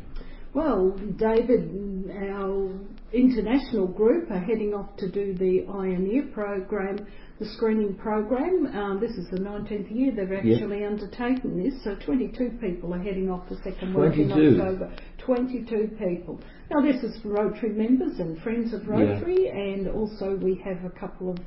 Well, 0.58 0.90
David, 1.18 2.10
our 2.10 2.68
international 3.12 3.86
group 3.86 4.28
are 4.32 4.40
heading 4.40 4.74
off 4.74 4.96
to 4.96 5.08
do 5.08 5.32
the 5.32 5.64
Ioneer 5.68 6.32
program, 6.32 7.06
the 7.38 7.46
screening 7.46 7.94
program. 7.94 8.66
Um, 8.74 8.98
this 8.98 9.12
is 9.12 9.30
the 9.30 9.38
19th 9.38 9.88
year 9.88 10.10
they've 10.10 10.32
actually 10.32 10.80
yep. 10.80 10.90
undertaken 10.90 11.62
this, 11.62 11.84
so 11.84 11.94
22 12.04 12.58
people 12.60 12.92
are 12.92 13.00
heading 13.00 13.30
off 13.30 13.48
the 13.48 13.54
second 13.62 13.94
week 13.94 14.18
in 14.18 14.32
October. 14.32 14.92
22 15.18 15.96
people. 15.96 16.40
Now, 16.72 16.80
this 16.80 17.04
is 17.04 17.22
for 17.22 17.28
Rotary 17.28 17.70
members 17.70 18.18
and 18.18 18.36
friends 18.42 18.74
of 18.74 18.88
Rotary, 18.88 19.44
yeah. 19.44 19.56
and 19.56 19.86
also 19.86 20.34
we 20.42 20.60
have 20.64 20.84
a 20.84 20.90
couple 20.90 21.30
of 21.30 21.38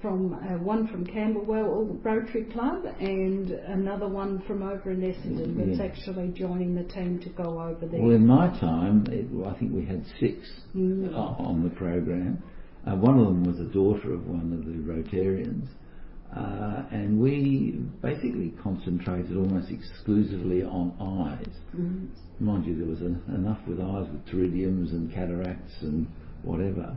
from 0.00 0.34
uh, 0.34 0.58
one 0.62 0.86
from 0.88 1.06
Camberwell 1.06 1.98
Rotary 2.02 2.44
Club 2.44 2.84
and 3.00 3.50
another 3.50 4.08
one 4.08 4.42
from 4.46 4.62
over 4.62 4.90
in 4.90 5.00
Essendon 5.00 5.56
that's 5.56 5.78
yeah. 5.78 5.84
actually 5.84 6.28
joining 6.28 6.74
the 6.74 6.84
team 6.84 7.18
to 7.20 7.28
go 7.30 7.60
over 7.60 7.86
there. 7.86 8.00
Well, 8.00 8.14
in 8.14 8.26
my 8.26 8.48
time, 8.60 9.06
it, 9.10 9.26
I 9.46 9.58
think 9.58 9.72
we 9.72 9.84
had 9.84 10.04
six 10.20 10.38
mm. 10.74 11.14
on 11.16 11.64
the 11.64 11.70
program. 11.70 12.42
Uh, 12.86 12.94
one 12.94 13.18
of 13.18 13.26
them 13.26 13.44
was 13.44 13.58
a 13.58 13.72
daughter 13.72 14.12
of 14.12 14.26
one 14.26 14.52
of 14.52 14.64
the 14.64 15.18
Rotarians. 15.18 15.68
Uh, 16.36 16.82
and 16.90 17.18
we 17.18 17.80
basically 18.02 18.52
concentrated 18.62 19.36
almost 19.36 19.70
exclusively 19.70 20.62
on 20.62 20.92
eyes. 21.00 21.54
Mm. 21.74 22.08
Mind 22.40 22.66
you, 22.66 22.76
there 22.76 22.86
was 22.86 23.00
a, 23.00 23.34
enough 23.34 23.58
with 23.66 23.80
eyes 23.80 24.06
with 24.10 24.26
pterygiums 24.26 24.90
and 24.90 25.12
cataracts 25.12 25.72
and 25.80 26.06
whatever. 26.42 26.96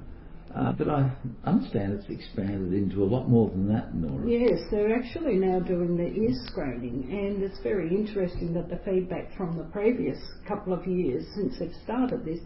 Uh, 0.56 0.72
but 0.72 0.90
I 0.90 1.12
understand 1.46 1.94
it's 1.94 2.10
expanded 2.10 2.74
into 2.74 3.04
a 3.04 3.06
lot 3.06 3.30
more 3.30 3.50
than 3.50 3.72
that, 3.72 3.94
Nora. 3.94 4.28
Yes, 4.28 4.60
they're 4.72 4.96
actually 4.98 5.36
now 5.36 5.60
doing 5.60 5.96
the 5.96 6.08
ear 6.08 6.34
screening, 6.48 7.08
and 7.12 7.44
it's 7.44 7.60
very 7.62 7.90
interesting 7.90 8.54
that 8.54 8.68
the 8.68 8.78
feedback 8.84 9.36
from 9.38 9.58
the 9.58 9.66
previous 9.66 10.18
couple 10.48 10.74
of 10.74 10.88
years 10.88 11.24
since 11.36 11.60
they've 11.60 11.76
started 11.84 12.26
this 12.26 12.40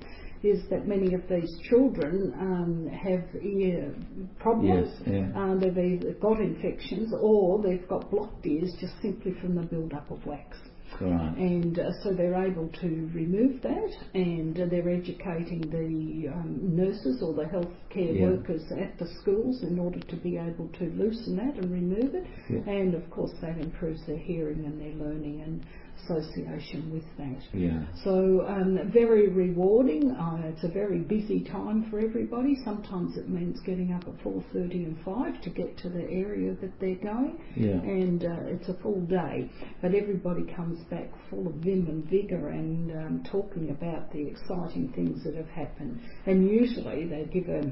is 0.43 0.61
that 0.69 0.85
many 0.85 1.13
of 1.13 1.21
these 1.29 1.57
children 1.69 2.33
um, 2.37 2.89
have 2.89 3.23
ear 3.41 3.95
problems. 4.39 4.89
Yes, 4.99 5.07
yeah. 5.07 5.41
Um, 5.41 5.59
they've 5.61 5.77
either 5.77 6.11
got 6.15 6.41
infections 6.41 7.13
or 7.17 7.63
they've 7.63 7.87
got 7.87 8.11
blocked 8.11 8.45
ears 8.45 8.73
just 8.81 8.93
simply 9.01 9.33
from 9.39 9.55
the 9.55 9.61
build-up 9.61 10.11
of 10.11 10.25
wax. 10.25 10.57
Right. 11.01 11.37
And 11.37 11.79
uh, 11.79 11.91
so 12.03 12.13
they're 12.13 12.35
able 12.45 12.69
to 12.81 13.09
remove 13.13 13.61
that, 13.61 13.91
and 14.13 14.59
uh, 14.59 14.65
they're 14.69 14.89
educating 14.89 15.61
the 15.69 16.29
um, 16.33 16.75
nurses 16.75 17.21
or 17.21 17.33
the 17.33 17.43
healthcare 17.43 18.19
Yeah. 18.19 18.29
workers 18.29 18.63
at 18.71 18.97
the 18.99 19.07
schools 19.21 19.63
in 19.63 19.79
order 19.79 19.99
to 19.99 20.15
be 20.17 20.37
able 20.37 20.69
to 20.79 20.85
loosen 20.95 21.35
that 21.37 21.55
and 21.57 21.71
remove 21.71 22.15
it. 22.15 22.25
Yeah. 22.49 22.59
And 22.71 22.93
of 22.95 23.09
course, 23.09 23.31
that 23.41 23.57
improves 23.57 24.05
their 24.05 24.17
hearing 24.17 24.65
and 24.65 24.79
their 24.79 24.93
learning 24.93 25.41
and 25.41 25.65
association 26.03 26.91
with 26.91 27.03
that. 27.17 27.41
Yeah. 27.53 27.83
So 28.03 28.45
um, 28.47 28.91
very 28.93 29.29
rewarding. 29.29 30.11
Uh, 30.11 30.41
it's 30.47 30.63
a 30.63 30.67
very 30.67 30.99
busy 30.99 31.43
time 31.43 31.87
for 31.89 31.99
everybody. 31.99 32.55
Sometimes 32.63 33.17
it 33.17 33.29
means 33.29 33.59
getting 33.65 33.93
up 33.93 34.03
at 34.07 34.23
4:30 34.23 34.85
and 34.85 34.97
5 35.03 35.41
to 35.41 35.49
get 35.49 35.77
to 35.79 35.89
the 35.89 36.03
area 36.09 36.55
that 36.61 36.79
they're 36.79 36.95
going, 36.95 37.39
Yeah. 37.55 37.81
and 37.81 38.23
uh, 38.23 38.53
it's 38.53 38.69
a 38.69 38.75
full 38.75 39.01
day. 39.01 39.49
But 39.81 39.95
everybody 39.95 40.43
comes 40.55 40.79
back 40.89 41.09
full 41.29 41.47
of 41.47 41.55
vim 41.55 41.87
and 41.87 42.05
vigour 42.09 42.49
and 42.49 42.91
um, 42.91 43.23
talking 43.29 43.69
about 43.69 44.11
the 44.11 44.27
exciting 44.27 44.91
things 44.95 45.23
that 45.23 45.35
have 45.35 45.49
happened. 45.49 46.01
And 46.25 46.49
usually 46.49 47.07
they 47.07 47.25
give 47.31 47.49
a 47.49 47.71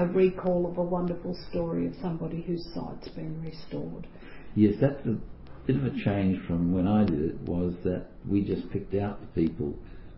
a 0.00 0.06
recall 0.06 0.70
of 0.70 0.78
a 0.78 0.82
wonderful 0.82 1.36
story 1.50 1.86
of 1.86 1.92
somebody 2.00 2.40
whose 2.42 2.64
sight's 2.72 3.08
been 3.08 3.42
restored. 3.42 4.06
Yes, 4.54 4.74
that's 4.80 5.04
a 5.06 5.16
bit 5.68 5.76
of 5.76 5.84
a 5.84 6.02
change 6.02 6.40
from 6.46 6.72
when 6.72 6.88
I 6.88 7.04
did 7.04 7.20
it. 7.20 7.40
Was 7.42 7.74
that 7.84 8.06
we 8.26 8.40
just 8.40 8.70
picked 8.70 8.94
out 8.94 9.20
the 9.20 9.26
people 9.40 9.74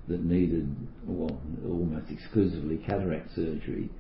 that 0.07 0.25
needed, 0.25 0.75
well, 1.05 1.41
almost 1.67 2.09
exclusively 2.09 2.77
cataract 2.87 3.35
surgery, 3.35 3.91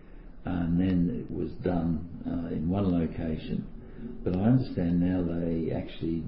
and 0.44 0.78
then 0.78 1.10
it 1.10 1.28
was 1.34 1.50
done 1.64 2.08
uh, 2.24 2.54
in 2.54 2.68
one 2.68 2.92
location. 2.92 3.66
But 4.22 4.36
I 4.36 4.42
understand 4.42 5.00
now 5.00 5.22
they 5.26 5.72
actually 5.72 6.22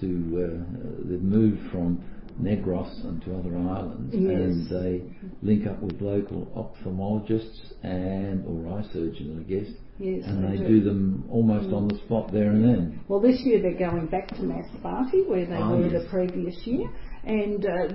do. 0.00 0.18
Uh, 0.34 1.08
they've 1.08 1.22
moved 1.22 1.70
from 1.70 2.02
Negros 2.42 3.04
and 3.04 3.22
to 3.22 3.34
other 3.36 3.56
islands, 3.56 4.14
Yes. 4.14 4.30
and 4.40 4.68
they 4.70 5.02
link 5.42 5.66
up 5.66 5.80
with 5.82 6.00
local 6.00 6.46
ophthalmologists 6.56 7.72
and 7.82 8.44
or 8.46 8.78
eye 8.78 8.84
surgeons, 8.92 9.44
I 9.46 9.50
guess. 9.50 9.68
Yes, 9.98 10.24
and 10.26 10.44
they 10.44 10.56
they 10.56 10.64
do. 10.66 10.80
do 10.80 10.84
them 10.84 11.24
almost 11.30 11.72
on 11.74 11.88
the 11.88 11.96
spot 12.06 12.32
there 12.32 12.50
and 12.50 12.64
then. 12.64 13.00
Well, 13.08 13.20
this 13.20 13.40
year 13.44 13.60
they're 13.60 13.78
going 13.90 14.06
back 14.06 14.28
to 14.28 14.42
Masbate, 14.42 15.28
where 15.28 15.44
they 15.44 15.54
Ah, 15.56 15.72
were 15.76 15.88
yes. 15.90 16.02
the 16.04 16.08
previous 16.08 16.56
year, 16.66 16.88
and 17.24 17.64
uh, 17.66 17.88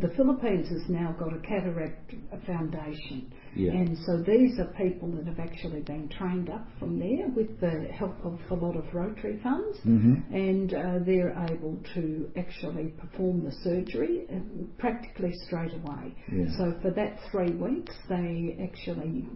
the 0.00 0.12
Philippines 0.16 0.68
has 0.68 0.88
now 0.88 1.16
got 1.18 1.32
a 1.34 1.40
cataract 1.40 2.14
foundation. 2.46 3.32
Yeah. 3.54 3.72
And 3.72 3.96
so 4.06 4.18
these 4.22 4.58
are 4.58 4.66
people 4.76 5.08
that 5.12 5.26
have 5.26 5.38
actually 5.38 5.80
been 5.80 6.08
trained 6.08 6.50
up 6.50 6.66
from 6.78 6.98
there 6.98 7.28
with 7.34 7.58
the 7.60 7.88
help 7.92 8.16
of 8.24 8.38
a 8.50 8.54
lot 8.54 8.76
of 8.76 8.84
Rotary 8.94 9.40
funds, 9.42 9.78
Mm-hmm. 9.86 10.34
and 10.34 10.74
uh, 10.74 10.98
they're 11.04 11.32
able 11.50 11.78
to 11.94 12.30
actually 12.36 12.88
perform 12.98 13.44
the 13.44 13.52
surgery 13.64 14.26
uh, 14.32 14.38
practically 14.78 15.32
straight 15.46 15.72
away. 15.74 16.14
Yeah. 16.32 16.46
So 16.56 16.74
for 16.82 16.90
that 16.92 17.18
three 17.30 17.52
weeks, 17.52 17.94
they 18.08 18.56
actually 18.62 19.26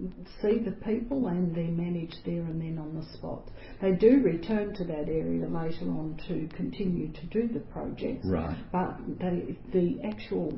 see 0.40 0.59
the 0.59 0.76
people 0.85 1.28
and 1.28 1.54
they're 1.54 1.64
managed 1.69 2.19
there 2.25 2.42
and 2.42 2.61
then 2.61 2.78
on 2.78 2.95
the 2.95 3.04
spot. 3.16 3.50
They 3.81 3.92
do 3.92 4.21
return 4.23 4.75
to 4.75 4.85
that 4.85 5.09
area 5.09 5.47
later 5.49 5.87
on 5.87 6.21
to 6.28 6.49
continue 6.57 7.12
to 7.12 7.26
do 7.26 7.49
the 7.52 7.61
projects. 7.61 8.26
Right. 8.26 8.57
But 8.73 8.97
they, 9.19 9.57
the 9.73 10.00
actual 10.04 10.50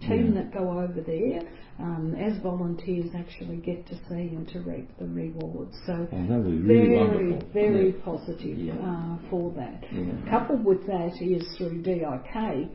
team 0.00 0.34
Yeah. 0.34 0.42
that 0.42 0.52
go 0.54 0.70
over 0.78 1.00
there, 1.00 1.40
um, 1.78 2.14
as 2.14 2.38
volunteers, 2.42 3.10
actually 3.16 3.56
get 3.56 3.86
to 3.88 3.94
see 4.08 4.28
and 4.34 4.46
to 4.48 4.60
reap 4.60 4.88
the 4.98 5.06
rewards. 5.06 5.76
So 5.86 6.06
Oh, 6.12 6.26
that 6.28 6.38
would 6.38 6.50
be 6.66 6.74
really 6.74 6.88
very, 6.88 7.30
wonderful. 7.32 7.48
very 7.52 7.86
Yeah. 7.90 8.04
positive 8.04 8.58
Yeah. 8.58 8.74
uh, 8.74 9.16
for 9.30 9.50
that. 9.52 9.84
Yeah. 9.92 10.30
Coupled 10.30 10.64
with 10.64 10.86
that 10.86 11.12
is 11.20 11.42
through 11.58 11.82
DIK. 11.82 12.70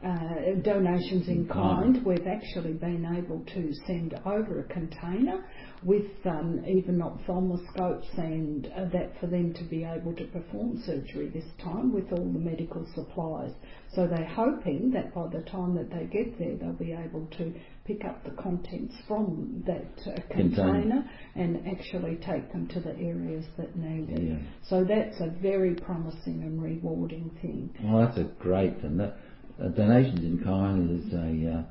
Uh, 0.00 0.54
donations 0.62 1.26
in 1.26 1.38
In 1.38 1.48
kind. 1.48 1.94
kind, 1.96 2.06
we've 2.06 2.28
actually 2.28 2.72
been 2.74 3.04
able 3.16 3.40
to 3.52 3.72
send 3.84 4.14
over 4.24 4.60
a 4.60 4.64
container 4.72 5.44
with 5.82 6.06
um, 6.24 6.64
even 6.68 7.00
ophthalmoscopes 7.02 8.06
and 8.16 8.68
uh, 8.76 8.84
that 8.92 9.18
for 9.18 9.26
them 9.26 9.52
to 9.54 9.64
be 9.64 9.82
able 9.82 10.14
to 10.14 10.24
perform 10.26 10.80
surgery 10.86 11.28
this 11.30 11.46
time 11.60 11.92
with 11.92 12.12
all 12.12 12.24
the 12.32 12.38
medical 12.38 12.86
supplies. 12.94 13.50
So 13.96 14.06
they're 14.06 14.24
hoping 14.24 14.92
that 14.92 15.12
by 15.12 15.26
the 15.36 15.42
time 15.50 15.74
that 15.74 15.90
they 15.90 16.04
get 16.04 16.38
there, 16.38 16.56
they'll 16.56 16.74
be 16.74 16.92
able 16.92 17.26
to 17.38 17.52
pick 17.88 18.04
up 18.04 18.22
the 18.22 18.30
contents 18.32 18.94
from 19.08 19.64
that 19.66 20.12
uh, 20.12 20.20
Container. 20.30 21.08
and 21.34 21.66
actually 21.66 22.16
take 22.16 22.52
them 22.52 22.68
to 22.68 22.80
the 22.80 22.94
areas 22.98 23.46
that 23.56 23.74
need 23.76 24.10
it. 24.10 24.22
Yeah. 24.22 24.38
So 24.68 24.84
that's 24.84 25.18
a 25.20 25.30
very 25.40 25.74
promising 25.74 26.42
and 26.42 26.62
rewarding 26.62 27.30
thing. 27.40 27.74
Well, 27.82 28.06
that's 28.06 28.18
a 28.18 28.24
great 28.24 28.76
and 28.82 29.00
that 29.00 29.16
uh, 29.58 29.68
donations 29.68 30.20
in 30.20 30.44
kind 30.44 31.02
is 31.02 31.12
a 31.14 31.58
uh, 31.58 31.62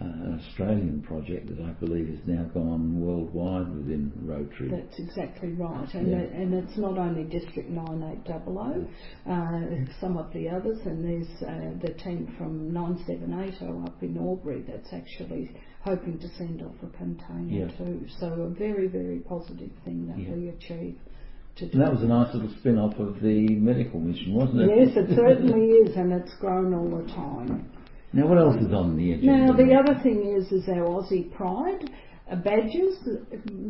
uh, 0.00 0.04
an 0.04 0.40
Australian 0.48 1.02
project 1.02 1.48
that 1.48 1.58
I 1.64 1.70
believe 1.72 2.08
has 2.08 2.18
now 2.26 2.44
gone 2.54 3.00
worldwide 3.00 3.68
within 3.74 4.12
Rotary. 4.22 4.70
That's 4.70 4.98
exactly 4.98 5.52
right, 5.54 5.92
and 5.94 6.08
Yeah. 6.08 6.18
it, 6.18 6.32
and 6.32 6.54
it's 6.54 6.76
not 6.78 6.98
only 6.98 7.24
District 7.24 7.68
9800, 7.68 8.86
uh, 9.26 9.90
some 10.00 10.16
of 10.16 10.32
the 10.32 10.48
others, 10.48 10.78
and 10.86 11.04
there's 11.04 11.42
uh, 11.42 11.78
the 11.84 11.94
team 11.94 12.32
from 12.38 12.72
9780 12.72 13.82
up 13.86 14.02
in 14.02 14.16
Albury 14.18 14.62
that's 14.68 14.92
actually 14.92 15.50
hoping 15.82 16.18
to 16.18 16.28
send 16.38 16.62
off 16.62 16.74
a 16.82 16.96
container 16.96 17.66
Yeah. 17.66 17.68
too. 17.76 18.06
So 18.20 18.26
a 18.26 18.48
very 18.50 18.86
very 18.88 19.18
positive 19.20 19.70
thing 19.84 20.06
that 20.08 20.18
Yeah. 20.18 20.34
we 20.34 20.48
achieve 20.50 20.96
to 21.56 21.66
do. 21.66 21.72
and 21.72 21.82
that 21.82 21.92
was 21.92 22.02
a 22.02 22.06
nice 22.06 22.32
little 22.34 22.50
spin-off 22.60 22.96
of 23.00 23.20
the 23.20 23.48
medical 23.56 23.98
mission, 23.98 24.32
wasn't 24.34 24.60
it? 24.62 24.70
Yes, 24.76 24.96
it 24.96 25.08
certainly 25.16 25.70
is, 25.70 25.96
and 25.96 26.12
it's 26.12 26.34
grown 26.36 26.72
all 26.72 26.88
the 26.88 27.04
time. 27.12 27.64
Now, 28.12 28.26
what 28.26 28.38
else 28.38 28.56
is 28.56 28.72
on 28.72 28.96
the 28.96 29.12
agenda? 29.12 29.46
Now, 29.46 29.52
the 29.52 29.74
other 29.74 30.00
thing 30.02 30.34
is, 30.36 30.50
is 30.50 30.68
our 30.68 30.86
Aussie 30.86 31.30
Pride 31.34 31.90
uh, 32.30 32.36
badges. 32.36 32.96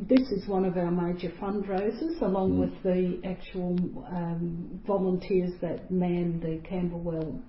This 0.09 0.31
is 0.31 0.47
one 0.49 0.65
of 0.65 0.77
our 0.77 0.91
major 0.91 1.31
fundraisers, 1.41 2.21
along 2.23 2.53
Mm. 2.53 2.59
with 2.61 2.83
the 2.83 3.21
actual 3.29 3.77
um, 4.15 4.81
volunteers 4.87 5.53
that 5.61 5.91
man 5.91 6.41
the 6.41 6.61
Camberwell 6.69 7.41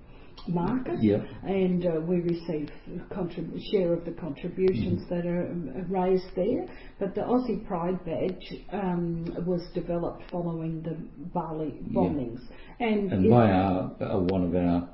market. 0.48 0.98
Yep. 1.04 1.26
And 1.44 1.86
uh, 1.86 2.02
we 2.02 2.22
receive 2.22 2.70
contrib- 3.12 3.60
share 3.72 3.94
of 3.94 4.04
the 4.06 4.12
contributions 4.12 5.02
Mm-hmm. 5.04 5.16
that 5.16 5.26
are 5.28 5.48
um, 5.52 5.86
raised 5.90 6.26
there. 6.36 6.66
But 7.00 7.14
the 7.14 7.22
Aussie 7.22 7.68
Pride 7.68 8.04
badge 8.06 8.54
um, 8.72 9.26
was 9.46 9.62
developed 9.76 10.24
following 10.32 10.82
the 10.82 10.96
Bali 11.34 11.74
Yeah. 11.88 11.94
bombings. 12.00 12.40
And, 12.80 13.12
and 13.14 13.30
by 13.30 13.52
our 13.52 13.92
uh, 14.02 14.20
one 14.22 14.44
of 14.46 14.56
our 14.56 14.90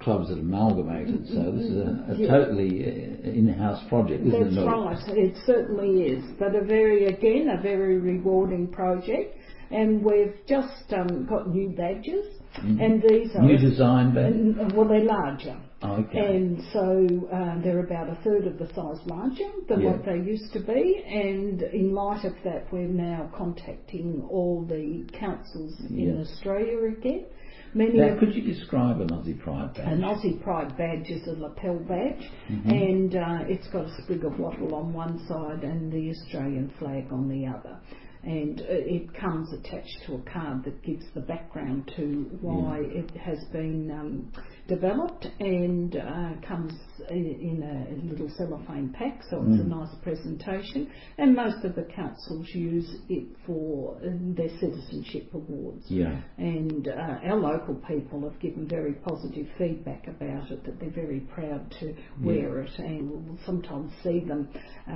clubs 0.00 0.28
that 0.28 0.38
amalgamated, 0.38 1.26
so 1.28 1.52
this 1.52 1.66
is 1.66 1.76
a, 1.76 2.12
a 2.12 2.14
Yeah. 2.16 2.28
totally 2.28 2.84
uh, 2.84 3.28
in-house 3.30 3.82
project, 3.88 4.26
isn't 4.26 4.40
That's 4.44 4.56
it? 4.56 4.64
Not- 4.64 4.86
right, 4.86 5.08
it 5.16 5.36
certainly 5.46 6.02
is. 6.04 6.24
But 6.38 6.54
a 6.54 6.64
very, 6.64 7.06
again, 7.06 7.48
a 7.56 7.60
very 7.60 7.98
rewarding 7.98 8.68
project. 8.68 9.36
And 9.72 10.02
we've 10.02 10.34
just 10.48 10.92
um, 10.92 11.26
got 11.26 11.48
new 11.48 11.68
badges, 11.70 12.26
and 12.56 13.00
these 13.08 13.30
are 13.36 13.42
New 13.42 13.56
design, 13.56 14.12
badges. 14.12 14.56
and, 14.58 14.72
well, 14.72 14.88
they're 14.88 15.04
larger. 15.04 15.56
okay. 15.80 16.18
And 16.36 16.60
so 16.72 17.28
uh, 17.32 17.62
they're 17.62 17.78
about 17.78 18.08
a 18.10 18.16
third 18.24 18.48
of 18.48 18.58
the 18.58 18.66
size 18.74 18.98
larger 19.06 19.48
than 19.68 19.82
Yeah. 19.82 19.92
what 19.92 20.04
they 20.04 20.16
used 20.16 20.52
to 20.54 20.58
be. 20.60 21.04
And 21.06 21.62
in 21.62 21.94
light 21.94 22.24
of 22.24 22.32
that, 22.42 22.72
we're 22.72 22.88
now 22.88 23.30
contacting 23.38 24.26
all 24.28 24.64
the 24.68 25.06
councils 25.16 25.74
in 25.88 26.20
Australia 26.20 26.88
again. 26.98 27.26
Many 27.74 27.98
now, 27.98 28.08
of 28.14 28.18
could 28.18 28.34
you 28.34 28.42
describe 28.42 29.00
an 29.00 29.08
Aussie 29.10 29.38
Pride 29.38 29.74
badge? 29.74 29.86
an 29.86 30.00
Aussie 30.00 30.42
Pride 30.42 30.76
badge 30.76 31.08
is 31.10 31.26
a 31.28 31.32
lapel 31.32 31.78
badge, 31.88 32.30
Mm-hmm. 32.50 32.70
and 32.70 33.14
uh, 33.16 33.38
it's 33.48 33.68
got 33.68 33.84
a 33.86 34.02
sprig 34.02 34.24
of 34.24 34.38
wattle 34.38 34.74
on 34.74 34.92
one 34.92 35.24
side 35.28 35.62
and 35.62 35.92
the 35.92 36.10
Australian 36.10 36.72
flag 36.78 37.06
on 37.12 37.28
the 37.28 37.46
other. 37.46 37.78
And 38.22 38.60
uh, 38.60 38.64
it 38.68 39.14
comes 39.14 39.50
attached 39.52 39.96
to 40.06 40.14
a 40.16 40.22
card 40.30 40.64
that 40.64 40.82
gives 40.82 41.04
the 41.14 41.20
background 41.22 41.90
to 41.96 42.26
why 42.40 42.80
it 42.82 43.10
has 43.16 43.38
been 43.52 43.90
um, 43.90 44.32
developed 44.70 45.26
and 45.40 45.96
uh, 45.96 46.30
comes 46.46 46.72
in 47.10 47.58
a 47.62 48.08
little 48.10 48.30
cellophane 48.38 48.94
pack, 48.96 49.20
so 49.28 49.42
it's 49.48 49.60
a 49.60 49.64
Mm. 49.64 49.68
nice 49.80 49.94
presentation. 50.02 50.88
And 51.18 51.34
most 51.34 51.64
of 51.64 51.74
the 51.74 51.82
councils 51.94 52.46
use 52.54 52.88
it 53.08 53.26
for 53.46 53.96
uh, 53.96 54.08
their 54.38 54.48
citizenship 54.60 55.26
awards. 55.34 55.84
Yeah. 55.88 56.20
And 56.38 56.86
uh, 56.88 57.28
our 57.30 57.36
local 57.36 57.74
people 57.88 58.20
have 58.30 58.38
given 58.40 58.68
very 58.68 58.94
positive 59.10 59.46
feedback 59.58 60.06
about 60.06 60.50
it, 60.52 60.62
that 60.64 60.78
they're 60.78 60.90
very 61.04 61.20
proud 61.34 61.62
to 61.80 61.94
wear 62.22 62.60
it, 62.60 62.70
and 62.78 63.10
we'll 63.10 63.38
sometimes 63.44 63.90
see 64.04 64.20
them 64.20 64.48
uh, 64.88 64.92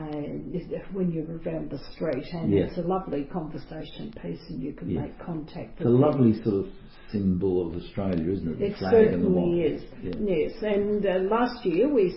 when 0.93 1.11
you're 1.11 1.37
around 1.45 1.71
the 1.71 1.81
street, 1.95 2.27
and 2.33 2.53
Yeah. 2.53 2.65
it's 2.67 2.79
a 2.79 2.83
lovely 2.83 3.25
conversation 3.25 4.13
piece, 4.23 4.45
and 4.51 4.63
you 4.63 4.73
can 4.73 4.89
Yeah. 4.91 5.01
make 5.03 5.19
contact 5.19 5.81
It's 5.81 5.81
a 5.81 5.85
them. 5.85 6.01
lovely 6.01 6.33
sort 6.45 6.57
of 6.63 6.67
symbol 7.11 7.67
of 7.69 7.75
Australia, 7.77 8.31
isn't 8.33 8.49
it? 8.53 8.59
The 8.59 8.67
It 8.67 8.77
flag 8.77 8.95
and 8.95 9.05
the 9.05 9.11
certainly 9.29 9.33
Yeah. 10.03 10.13
Yes, 10.21 10.53
and 10.63 11.05
uh, 11.07 11.19
last 11.35 11.65
year 11.65 11.89
we 11.93 12.15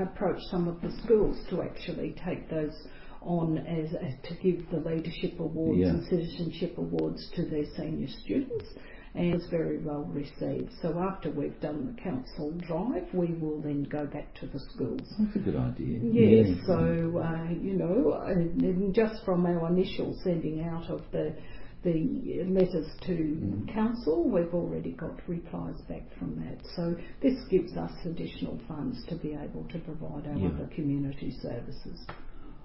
approached 0.00 0.44
some 0.50 0.68
of 0.68 0.80
the 0.80 0.90
schools 1.04 1.36
to 1.50 1.62
actually 1.62 2.14
take 2.24 2.48
those 2.50 2.74
on 3.22 3.58
as, 3.58 3.90
as 3.94 4.14
to 4.28 4.34
give 4.42 4.68
the 4.70 4.78
leadership 4.88 5.38
awards 5.40 5.80
Yeah. 5.80 5.88
and 5.88 6.04
citizenship 6.08 6.78
awards 6.78 7.28
to 7.36 7.44
their 7.46 7.64
senior 7.76 8.08
students. 8.22 8.64
And 9.12 9.26
it 9.26 9.34
was 9.34 9.46
very 9.50 9.78
well 9.78 10.04
received. 10.04 10.70
So 10.80 10.96
after 11.00 11.32
we've 11.32 11.58
done 11.60 11.94
the 11.96 12.00
council 12.00 12.52
drive, 12.68 13.12
we 13.12 13.34
will 13.34 13.60
then 13.60 13.82
go 13.82 14.06
back 14.06 14.32
to 14.36 14.46
the 14.46 14.60
schools. 14.72 15.00
That's 15.18 15.34
a 15.34 15.38
good 15.40 15.56
idea. 15.56 15.98
Yes, 16.00 16.46
Yeah. 16.56 16.66
so 16.66 17.18
uh, 17.18 17.50
you 17.50 17.74
know, 17.76 18.22
and 18.24 18.94
just 18.94 19.24
from 19.24 19.46
our 19.46 19.66
initial 19.68 20.16
sending 20.22 20.62
out 20.62 20.88
of 20.88 21.02
the 21.10 21.34
the 21.82 22.44
letters 22.48 22.86
to 23.02 23.12
Mm. 23.12 23.68
council, 23.72 24.28
we've 24.28 24.52
already 24.54 24.92
got 24.92 25.18
replies 25.28 25.80
back 25.88 26.10
from 26.18 26.36
that. 26.44 26.58
So 26.76 26.94
this 27.20 27.42
gives 27.48 27.76
us 27.76 27.92
additional 28.04 28.58
funds 28.68 29.02
to 29.06 29.14
be 29.16 29.34
able 29.34 29.64
to 29.64 29.78
provide 29.78 30.26
our 30.26 30.36
Yeah. 30.36 30.48
other 30.48 30.66
community 30.74 31.30
services. 31.30 32.06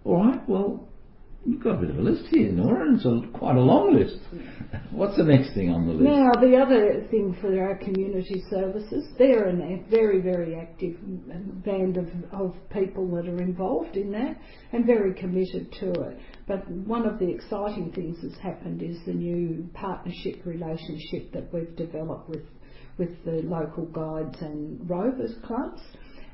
All 0.04 0.18
right. 0.18 0.50
Well, 0.50 0.88
you've 1.46 1.64
got 1.64 1.76
a 1.76 1.78
bit 1.78 1.92
of 1.92 1.98
a 1.98 2.02
list 2.02 2.26
here, 2.32 2.52
Nora, 2.52 2.88
and 2.88 2.96
it's 2.98 3.06
a, 3.06 3.38
quite 3.38 3.56
a 3.56 3.62
long 3.62 3.96
list. 3.96 4.18
What's 4.92 5.16
the 5.16 5.24
next 5.24 5.54
thing 5.54 5.70
on 5.70 5.88
the 5.88 5.94
list? 5.94 6.04
Now, 6.04 6.32
the 6.42 6.58
other 6.58 7.06
thing 7.12 7.38
for 7.40 7.62
our 7.62 7.76
community 7.78 8.44
services, 8.50 9.06
they're 9.18 9.50
a 9.50 9.84
very, 9.90 10.22
very 10.22 10.56
active 10.56 10.98
band 11.64 11.98
of, 11.98 12.08
of 12.32 12.56
people 12.72 13.08
that 13.16 13.28
are 13.28 13.42
involved 13.42 13.96
in 13.96 14.12
that 14.12 14.38
and 14.74 14.86
very 14.86 15.14
committed 15.14 15.72
to 15.80 15.92
it. 15.92 16.20
But 16.48 16.70
one 16.70 17.06
of 17.06 17.20
the 17.20 17.30
exciting 17.30 17.92
things 17.94 18.18
that's 18.22 18.40
happened 18.42 18.82
is 18.82 18.98
the 19.06 19.14
new 19.14 19.70
partnership 19.74 20.46
relationship 20.46 21.32
that 21.34 21.54
we've 21.54 21.76
developed 21.76 22.28
with, 22.28 22.44
with 22.98 23.24
the 23.24 23.44
local 23.44 23.86
guides 23.86 24.42
and 24.42 24.90
rovers 24.90 25.36
clubs. 25.46 25.82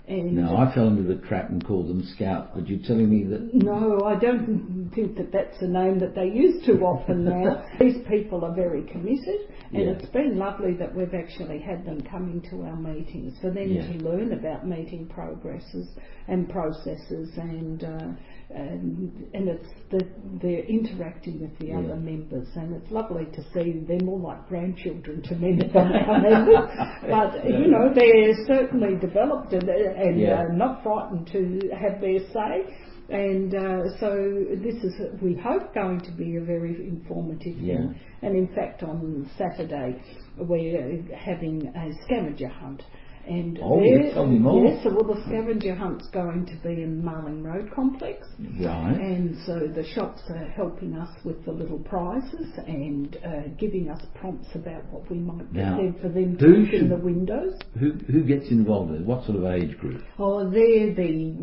And 0.08 0.36
Now, 0.36 0.58
I 0.58 0.74
fell 0.74 0.88
into 0.88 1.04
the 1.04 1.22
trap 1.28 1.50
and 1.50 1.64
called 1.64 1.88
them 1.88 2.04
scouts, 2.16 2.50
but 2.56 2.68
you're 2.68 2.86
telling 2.86 3.10
me 3.10 3.24
that 3.26 3.54
No, 3.54 4.02
I 4.04 4.16
don't 4.20 4.90
think 4.94 5.16
that 5.18 5.32
that's 5.32 5.56
a 5.62 5.68
name 5.68 6.00
that 6.00 6.16
they 6.16 6.26
use 6.26 6.66
too 6.66 6.82
often 6.84 7.24
now. 7.24 7.64
These 7.80 7.98
people 8.10 8.44
are 8.44 8.54
very 8.54 8.82
committed, 8.84 9.48
and 9.72 9.84
Yeah. 9.84 9.92
it's 9.92 10.08
been 10.08 10.38
lovely 10.38 10.74
that 10.74 10.94
we've 10.96 11.14
actually 11.14 11.60
had 11.60 11.86
them 11.86 12.02
coming 12.02 12.42
to 12.50 12.64
our 12.64 12.76
meetings 12.76 13.38
for 13.42 13.52
them 13.52 13.70
Yeah. 13.70 13.88
to 13.92 14.00
learn 14.04 14.34
about 14.34 14.68
meeting 14.68 15.06
progresses 15.08 15.88
and 16.28 16.50
processes, 16.50 17.30
and 17.38 17.84
uh, 17.84 18.08
and, 18.56 19.30
and 19.34 19.48
it's 19.50 19.68
the, 19.90 20.02
they're 20.42 20.66
interacting 20.66 21.42
with 21.42 21.58
the 21.60 21.68
Yeah. 21.68 21.80
other 21.80 21.96
members, 21.96 22.48
and 22.56 22.76
it's 22.76 22.92
lovely 22.92 23.26
to 23.26 23.42
see 23.54 23.80
them 23.88 24.10
all 24.10 24.20
like 24.20 24.48
grandchildren 24.48 25.22
to 25.24 25.34
of 25.34 25.76
our 25.76 26.22
members. 26.22 26.70
But 27.10 27.46
you 27.50 27.68
know, 27.68 27.92
they're 27.94 28.34
certainly 28.48 28.96
developed 29.00 29.54
and, 29.54 29.70
and 29.70 30.20
Yeah. 30.20 30.42
uh, 30.50 30.54
not 30.54 30.84
frightened 30.84 31.28
to 31.28 31.70
have 31.80 32.02
their 32.02 32.20
say. 32.34 32.76
And 33.10 33.54
uh, 33.54 34.00
so 34.00 34.46
this 34.64 34.76
is, 34.84 34.94
we 35.22 35.34
hope, 35.36 35.74
going 35.74 36.00
to 36.02 36.12
be 36.12 36.38
a 36.38 36.42
very 36.42 36.88
informative 36.88 37.58
Yeah. 37.58 37.78
thing. 37.78 38.00
And 38.22 38.36
in 38.38 38.48
fact, 38.56 38.84
on 38.84 39.30
Saturday 39.38 40.02
we're 40.38 41.02
having 41.14 41.68
a 41.76 41.92
scavenger 42.06 42.48
hunt. 42.48 42.84
And 43.28 43.60
Oh, 43.62 43.80
there- 43.80 44.12
tell 44.14 44.26
me 44.26 44.40
more. 44.40 44.66
Yes, 44.66 44.84
so 44.84 44.90
well, 44.94 45.04
the 45.16 45.22
scavenger 45.26 45.76
hunt's 45.76 46.08
going 46.10 46.46
to 46.48 46.56
be 46.68 46.82
in 46.82 47.02
Maling 47.04 47.44
Road 47.44 47.72
complex. 47.74 48.28
right. 48.60 48.98
And 49.00 49.38
so 49.46 49.60
the 49.68 49.84
shops 49.84 50.22
are 50.30 50.46
helping 50.56 50.94
us 50.96 51.10
with 51.24 51.44
the 51.46 51.52
little 51.52 51.80
prizes 51.80 52.48
and 52.68 53.18
uh, 53.26 53.42
giving 53.58 53.90
us 53.90 54.02
prompts 54.16 54.48
about 54.56 54.84
what 54.92 55.10
we 55.10 55.18
might 55.18 55.52
get 55.54 55.64
Now, 55.66 55.78
them 55.78 55.96
for 56.02 56.10
them 56.10 56.38
to 56.38 56.46
put 56.46 56.74
in 56.74 56.90
the 56.90 56.98
windows. 56.98 57.54
Who 57.80 57.92
who 58.12 58.24
gets 58.24 58.50
involved 58.50 58.92
in 58.92 59.02
it? 59.02 59.06
What 59.06 59.24
sort 59.26 59.38
of 59.38 59.46
age 59.46 59.78
group? 59.78 60.04
Oh, 60.20 60.50
they're 60.50 60.94
the 60.94 61.36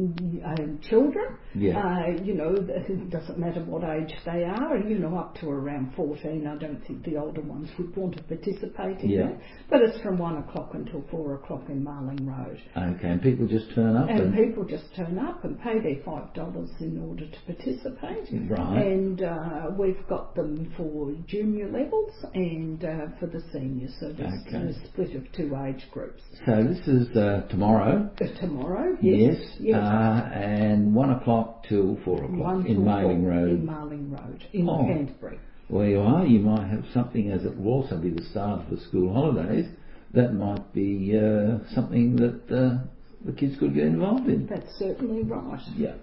um, 0.44 0.78
children. 0.82 1.36
Yeah. 1.54 1.78
Uh, 1.78 2.22
you 2.22 2.34
know, 2.34 2.54
it 2.58 3.10
doesn't 3.10 3.38
matter 3.38 3.60
what 3.64 3.82
age 3.84 4.12
they 4.24 4.44
are, 4.44 4.78
you 4.78 4.98
know, 4.98 5.16
up 5.18 5.34
to 5.40 5.48
around 5.50 5.92
14. 5.96 6.46
I 6.46 6.56
don't 6.56 6.84
think 6.86 7.04
the 7.04 7.16
older 7.16 7.40
ones 7.40 7.68
would 7.78 7.94
want 7.96 8.16
to 8.16 8.22
participate 8.24 9.00
in 9.00 9.10
Yeah. 9.10 9.22
that. 9.28 9.40
But 9.70 9.82
it's 9.82 10.00
from 10.02 10.18
1 10.18 10.36
o'clock 10.38 10.70
until 10.74 11.04
4 11.10 11.34
o'clock 11.36 11.62
in 11.68 11.82
Maling 11.84 12.26
Road. 12.26 12.60
Okay, 12.76 13.08
and 13.08 13.22
people 13.22 13.46
just 13.46 13.74
turn 13.74 13.96
up 13.96 14.08
And 14.10 14.20
and, 14.20 14.34
people 14.34 14.64
just 14.64 14.94
turn 14.94 15.18
up 15.18 15.44
and 15.44 15.58
pay 15.60 15.78
their 15.80 15.96
$5 16.04 16.80
in 16.80 17.02
order 17.08 17.26
to 17.26 17.38
participate. 17.46 18.28
Right. 18.50 18.86
And 18.86 19.22
uh, 19.22 19.70
we've 19.78 20.06
got 20.08 20.34
them 20.34 20.72
for 20.76 21.12
junior 21.26 21.70
levels 21.70 22.12
and 22.34 22.84
uh, 22.84 23.06
for 23.20 23.26
the 23.26 23.42
seniors. 23.52 23.94
So 24.00 24.12
there's 24.12 24.32
Okay. 24.48 24.56
a 24.58 24.86
split 24.88 25.14
of 25.16 25.30
two 25.32 25.56
age 25.66 25.84
groups. 25.92 26.22
so 26.46 26.62
this 26.62 26.86
is 26.86 27.16
uh, 27.16 27.46
tomorrow. 27.48 28.10
Uh, 28.20 28.40
tomorrow, 28.40 28.96
yes. 29.00 29.36
Yes. 29.58 29.76
Uh, 29.76 30.28
and 30.34 30.94
one 30.94 31.10
o'clock 31.10 31.37
till 31.68 31.98
four 32.04 32.24
o'clock 32.24 32.38
One 32.54 32.66
in 32.66 32.76
four 32.76 32.84
Road. 32.84 33.50
In 33.50 33.66
Maling 33.66 34.10
Road, 34.12 34.44
in 34.52 34.68
Oh. 34.68 34.86
Canterbury. 34.86 35.38
Where 35.68 35.88
you 35.88 36.00
are, 36.00 36.24
you 36.24 36.40
might 36.40 36.66
have 36.68 36.84
something 36.94 37.30
as 37.30 37.44
it 37.44 37.56
will 37.58 37.72
also 37.74 37.98
be 37.98 38.10
the 38.10 38.24
start 38.24 38.62
of 38.62 38.70
the 38.70 38.80
school 38.86 39.12
holidays. 39.12 39.66
That 40.14 40.32
might 40.32 40.72
be 40.72 41.12
uh, 41.14 41.58
something 41.74 42.16
that 42.16 42.40
uh, 42.50 42.78
the 43.26 43.32
kids 43.32 43.58
could 43.58 43.74
get 43.74 43.84
involved 43.84 44.28
in. 44.28 44.46
That's 44.46 44.72
certainly 44.78 45.22
right. 45.24 45.60
Yeah. 45.76 45.94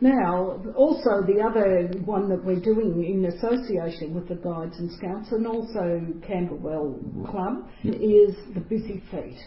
Now, 0.00 0.62
also 0.74 1.22
the 1.26 1.40
other 1.40 1.88
one 2.04 2.28
that 2.30 2.42
we're 2.44 2.60
doing 2.60 3.04
in 3.04 3.26
association 3.26 4.14
with 4.14 4.28
the 4.28 4.34
Guides 4.36 4.78
and 4.78 4.90
Scouts 4.92 5.30
and 5.32 5.46
also 5.46 6.00
Camberwell 6.26 6.98
Club 7.30 7.68
is 7.84 8.34
the 8.54 8.60
Busy 8.60 9.02
Feet. 9.10 9.38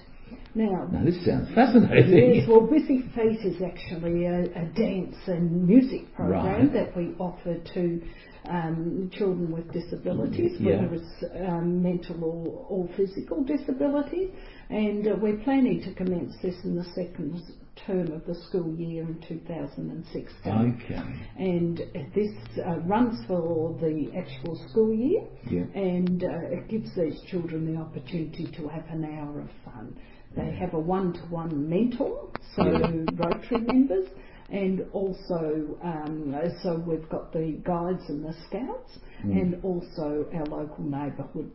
Now, 0.56 0.88
Now 0.92 1.04
this 1.06 1.24
sounds 1.26 1.54
fascinating. 1.54 2.36
Yes, 2.36 2.48
well, 2.50 2.62
Busy 2.62 3.04
Feet 3.16 3.46
is 3.46 3.62
actually 3.62 4.26
a, 4.26 4.44
a 4.44 4.66
dance 4.76 5.16
and 5.28 5.68
music 5.68 6.14
program 6.16 6.44
Right. 6.70 6.74
that 6.74 6.98
we 6.98 7.14
offer 7.20 7.56
to 7.76 8.02
um, 8.50 9.10
children 9.14 9.52
with 9.52 9.72
disabilities, 9.72 10.54
Yeah. 10.60 10.82
whether 10.82 10.96
it's 10.96 11.24
um, 11.48 11.84
mental 11.84 12.24
or, 12.24 12.66
or 12.70 12.90
physical 12.96 13.44
disabilities. 13.44 14.30
And 14.70 15.08
uh, 15.08 15.16
we're 15.22 15.38
planning 15.44 15.82
to 15.84 15.94
commence 15.94 16.34
this 16.42 16.56
in 16.64 16.76
the 16.76 16.86
second 16.96 17.42
term 17.86 18.12
of 18.12 18.26
the 18.26 18.34
school 18.48 18.74
year 18.76 19.04
in 19.04 19.20
2016. 19.28 20.82
Okay. 20.84 21.02
And 21.38 21.78
this 22.16 22.32
uh, 22.66 22.80
runs 22.80 23.24
for 23.28 23.78
the 23.80 24.12
actual 24.18 24.56
school 24.70 24.94
year 24.94 25.22
Yeah. 25.50 25.66
and 25.80 26.24
uh, 26.24 26.28
it 26.58 26.68
gives 26.70 26.96
these 26.96 27.20
children 27.30 27.72
the 27.74 27.80
opportunity 27.80 28.48
to 28.58 28.68
have 28.68 28.86
an 28.90 29.06
hour 29.06 29.42
of 29.42 29.50
fun. 29.64 29.96
They 30.38 30.52
have 30.60 30.74
a 30.74 30.80
one-to-one 30.80 31.68
mentor, 31.70 32.30
so. 32.56 32.64
Rotary 32.64 33.62
members, 33.62 34.08
and 34.52 34.86
also 34.94 35.78
um, 35.84 36.34
so 36.64 36.82
we've 36.88 37.10
got 37.10 37.34
the 37.34 37.60
guides 37.66 38.04
and 38.10 38.24
the 38.24 38.34
scouts, 38.48 39.00
Mm. 39.26 39.42
and 39.42 39.64
also 39.64 40.28
our 40.32 40.46
local 40.46 40.84
neighbourhood 40.84 41.52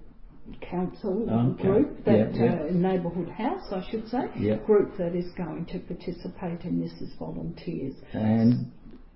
council 0.61 1.29
Okay. 1.31 1.62
group, 1.62 2.05
that 2.05 2.35
Yeah, 2.35 2.45
yeah. 2.45 2.62
Uh, 2.62 2.73
neighbourhood 2.73 3.29
house, 3.29 3.73
I 3.73 3.83
should 3.88 4.09
say, 4.09 4.29
Yeah. 4.37 4.57
group 4.66 4.97
that 4.97 5.14
is 5.14 5.31
going 5.37 5.66
to 5.66 5.79
participate 5.79 6.64
in 6.64 6.81
this 6.81 6.92
as 7.01 7.12
volunteers. 7.21 7.95
And 8.12 8.66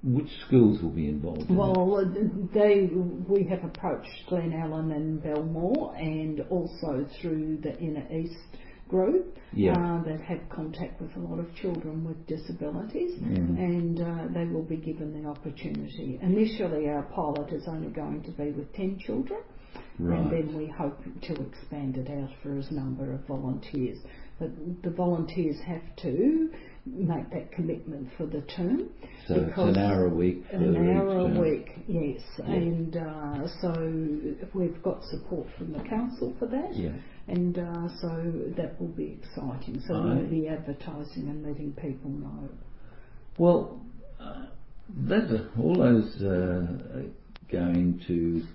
which 0.05 0.31
schools 0.47 0.81
will 0.81 0.91
be 0.91 1.09
involved? 1.09 1.51
In 1.51 1.57
it? 1.57 1.59
Well, 1.59 2.05
they 2.55 2.87
we 3.29 3.43
have 3.45 3.65
approached 3.65 4.27
Glenallen 4.31 4.93
and 4.95 5.21
Belmore, 5.21 5.93
and 5.97 6.43
also 6.49 7.05
through 7.21 7.57
the 7.63 7.77
Inner 7.81 8.07
East 8.13 8.39
group 8.89 9.37
Yeah. 9.53 9.73
uh, 9.73 10.03
that 10.05 10.21
have 10.21 10.49
contact 10.49 11.01
with 11.01 11.15
a 11.17 11.21
lot 11.21 11.39
of 11.39 11.53
children 11.55 12.05
with 12.05 12.27
disabilities, 12.27 13.19
Mhm. 13.21 13.59
and 13.59 14.01
uh, 14.01 14.29
they 14.33 14.45
will 14.47 14.63
be 14.65 14.77
given 14.77 15.13
the 15.23 15.29
opportunity. 15.29 16.19
Initially, 16.23 16.89
our 16.89 17.03
pilot 17.05 17.53
is 17.53 17.67
only 17.69 17.89
going 17.89 18.23
to 18.23 18.31
be 18.33 18.51
with 18.53 18.73
ten 18.73 18.99
children. 18.99 19.41
Right. 19.99 20.19
And 20.19 20.31
then 20.31 20.57
we 20.59 20.67
hope 20.67 20.99
to 21.23 21.33
expand 21.35 21.97
it 21.97 22.11
out 22.11 22.31
for 22.43 22.55
as 22.57 22.71
number 22.71 23.13
of 23.13 23.27
volunteers. 23.27 23.99
But 24.39 24.51
the 24.83 24.91
volunteers 24.91 25.59
have 25.61 25.97
to 25.97 26.51
make 26.85 27.31
that 27.31 27.51
commitment 27.53 28.09
for 28.17 28.27
the 28.27 28.43
term. 28.43 28.91
So 29.27 29.35
it's 29.37 29.57
an 29.59 29.79
hour 29.79 30.05
a 30.07 30.11
week 30.11 30.45
An 30.53 30.77
hour 30.77 31.21
a 31.21 31.41
week, 31.41 31.71
yes. 31.89 32.21
Yeah. 32.39 32.45
And 32.55 32.97
uh, 32.97 33.49
so 33.63 33.73
we've 34.55 34.83
got 34.83 35.03
support 35.05 35.47
from 35.57 35.73
the 35.73 35.81
council 35.81 36.35
for 36.39 36.47
that. 36.49 36.77
Yeah. 36.77 36.91
And 37.29 37.59
uh, 37.59 37.89
so 38.01 38.09
that 38.57 38.81
will 38.81 38.89
be 38.89 39.19
exciting. 39.21 39.83
So 39.89 39.95
we'll 39.95 40.31
be 40.31 40.49
advertising 40.49 41.29
and 41.29 41.45
letting 41.45 41.73
people 41.73 42.11
know. 42.11 42.49
Well, 43.39 43.81
uh, 44.21 44.47
that's 45.09 45.31
a, 45.33 45.49
all 45.61 45.77
those 45.77 46.17
uh, 46.23 46.27
are 46.99 47.05
going 47.51 48.01
to 48.07 48.47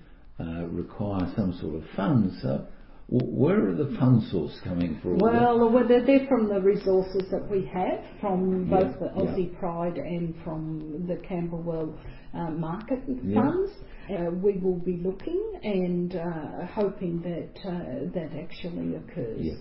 uh, 0.43 0.65
require 0.67 1.31
some 1.35 1.57
sort 1.61 1.75
of 1.75 1.83
funds. 1.95 2.33
So, 2.41 2.65
w- 3.11 3.31
where 3.31 3.69
are 3.69 3.75
the 3.75 3.95
fund 3.99 4.23
source 4.31 4.57
coming 4.63 4.99
from? 5.01 5.19
Well, 5.19 5.69
well, 5.69 5.87
they're, 5.87 6.25
from 6.27 6.47
the 6.47 6.61
resources 6.61 7.23
that 7.31 7.47
we 7.49 7.65
have 7.73 7.99
from 8.21 8.69
both 8.69 8.95
Yeah, 9.01 9.07
the 9.09 9.21
Aussie 9.21 9.59
Pride 9.59 9.97
and 9.97 10.33
from 10.43 11.05
the 11.07 11.17
Camberwell 11.27 11.93
uh, 12.33 12.51
market 12.51 12.99
Yeah. 13.23 13.41
funds. 13.41 13.71
Uh, 14.09 14.31
we 14.31 14.53
will 14.53 14.77
be 14.77 14.97
looking 14.97 15.59
and 15.63 16.15
uh, 16.15 16.65
hoping 16.73 17.21
that 17.21 17.69
uh, 17.69 18.11
that 18.13 18.31
actually 18.37 18.95
occurs. 18.95 19.39
Yeah. 19.39 19.53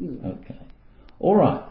Mm. 0.00 0.40
Okay. 0.40 0.60
All 1.18 1.36
right. 1.36 1.64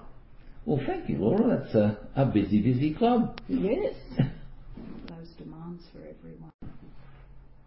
Well, 0.65 0.79
thank 0.85 1.09
you, 1.09 1.17
Laura. 1.17 1.63
That's 1.63 1.75
a, 1.75 1.97
a 2.15 2.25
busy, 2.25 2.61
busy 2.61 2.93
club. 2.93 3.39
Yes. 3.47 3.95
Those 4.17 5.29
demands 5.37 5.83
for 5.91 5.99
everyone. 5.99 6.51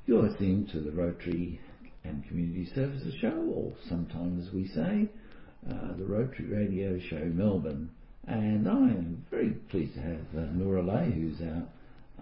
You're 0.06 0.22
listening 0.28 0.68
to 0.72 0.80
the 0.80 0.92
Rotary 0.92 1.60
and 2.04 2.26
Community 2.28 2.70
Services 2.74 3.14
Show, 3.20 3.52
or 3.54 3.72
sometimes 3.88 4.52
we 4.52 4.68
say 4.68 5.08
uh, 5.68 5.96
the 5.96 6.04
Rotary 6.04 6.46
Radio 6.46 6.98
Show 7.08 7.24
Melbourne. 7.24 7.90
And 8.26 8.68
I 8.68 8.72
am 8.72 9.24
very 9.30 9.50
pleased 9.70 9.94
to 9.94 10.00
have 10.00 10.26
uh, 10.36 10.40
Nora 10.52 10.82
Ley, 10.82 11.10
who's 11.10 11.40
our 11.40 11.64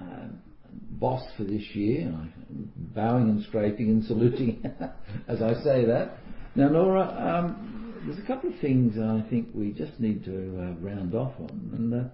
uh, 0.01 0.29
boss 0.73 1.23
for 1.37 1.45
this 1.45 1.63
year. 1.75 2.07
I'm 2.07 2.73
bowing 2.77 3.29
and 3.29 3.43
scraping 3.45 3.89
and 3.89 4.05
saluting 4.05 4.63
as 5.29 5.43
I 5.43 5.55
say 5.63 5.85
that. 5.87 6.19
Now, 6.55 6.69
Nora, 6.69 7.03
um, 7.03 7.95
there's 8.07 8.19
a 8.19 8.27
couple 8.27 8.53
of 8.53 8.59
things 8.61 8.99
I 8.99 9.29
think 9.31 9.49
we 9.55 9.73
just 9.73 9.99
need 10.01 10.25
to 10.25 10.33
uh, 10.33 10.81
round 10.81 11.15
off 11.15 11.33
on. 11.39 11.71
And 11.77 11.93
the 11.93 12.11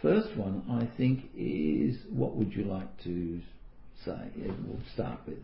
first 0.00 0.36
one, 0.36 0.62
I 0.70 0.96
think, 0.96 1.30
is 1.36 1.96
what 2.10 2.36
would 2.36 2.52
you 2.52 2.64
like 2.64 3.02
to 3.04 3.40
say? 4.04 4.30
We'll 4.36 4.80
start 4.94 5.20
with. 5.26 5.38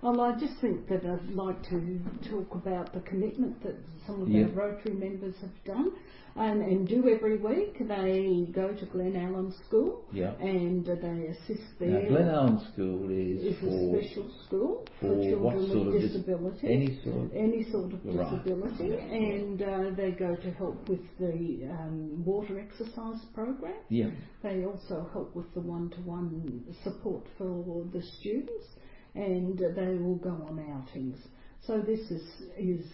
Well, 0.00 0.20
I 0.20 0.38
just 0.38 0.60
think 0.60 0.88
that 0.88 1.04
I'd 1.04 1.30
like 1.34 1.60
to 1.70 1.98
talk 2.30 2.54
about 2.54 2.92
the 2.94 3.00
commitment 3.00 3.60
that 3.64 3.74
some 4.06 4.22
of 4.22 4.28
Yeah. 4.28 4.44
our 4.44 4.50
Rotary 4.50 4.94
members 4.94 5.34
have 5.40 5.64
done 5.64 5.90
and, 6.36 6.62
and 6.62 6.86
do 6.86 7.08
every 7.08 7.36
week. 7.38 7.78
They 7.80 8.46
go 8.52 8.68
to 8.72 8.86
Glenallen 8.86 9.52
School 9.66 10.04
Yeah. 10.12 10.34
and 10.36 10.88
uh, 10.88 10.94
they 11.02 11.26
assist 11.34 11.80
Now, 11.80 11.86
there. 11.88 12.10
Glenallen 12.10 12.72
School 12.72 13.10
is 13.10 13.42
is 13.42 13.62
a 13.64 13.90
special 13.90 14.30
school 14.46 14.86
for, 15.00 15.08
for 15.16 15.22
children 15.30 15.66
sort 15.72 15.86
with 15.86 15.96
of 15.96 16.00
dis- 16.02 16.12
disability. 16.12 16.66
any 16.68 17.00
sort 17.02 17.16
of 17.24 17.32
any 17.34 17.64
sort 17.72 17.92
of 17.92 18.02
disability, 18.04 18.92
and 18.94 19.60
uh, 19.62 19.90
they 19.96 20.12
go 20.12 20.36
to 20.36 20.50
help 20.52 20.88
with 20.88 21.02
the 21.18 21.68
um, 21.72 22.24
water 22.24 22.60
exercise 22.60 23.18
program. 23.34 23.74
yeah, 23.88 24.10
They 24.44 24.64
also 24.64 25.08
help 25.12 25.34
with 25.34 25.52
the 25.54 25.60
one-to-one 25.60 26.62
support 26.84 27.24
for 27.36 27.84
the 27.92 28.02
students, 28.20 28.66
and 29.14 29.58
they 29.58 29.96
will 29.96 30.16
go 30.16 30.30
on 30.48 30.58
outings. 30.72 31.18
So 31.66 31.80
this 31.80 32.00
is 32.10 32.22
is 32.56 32.86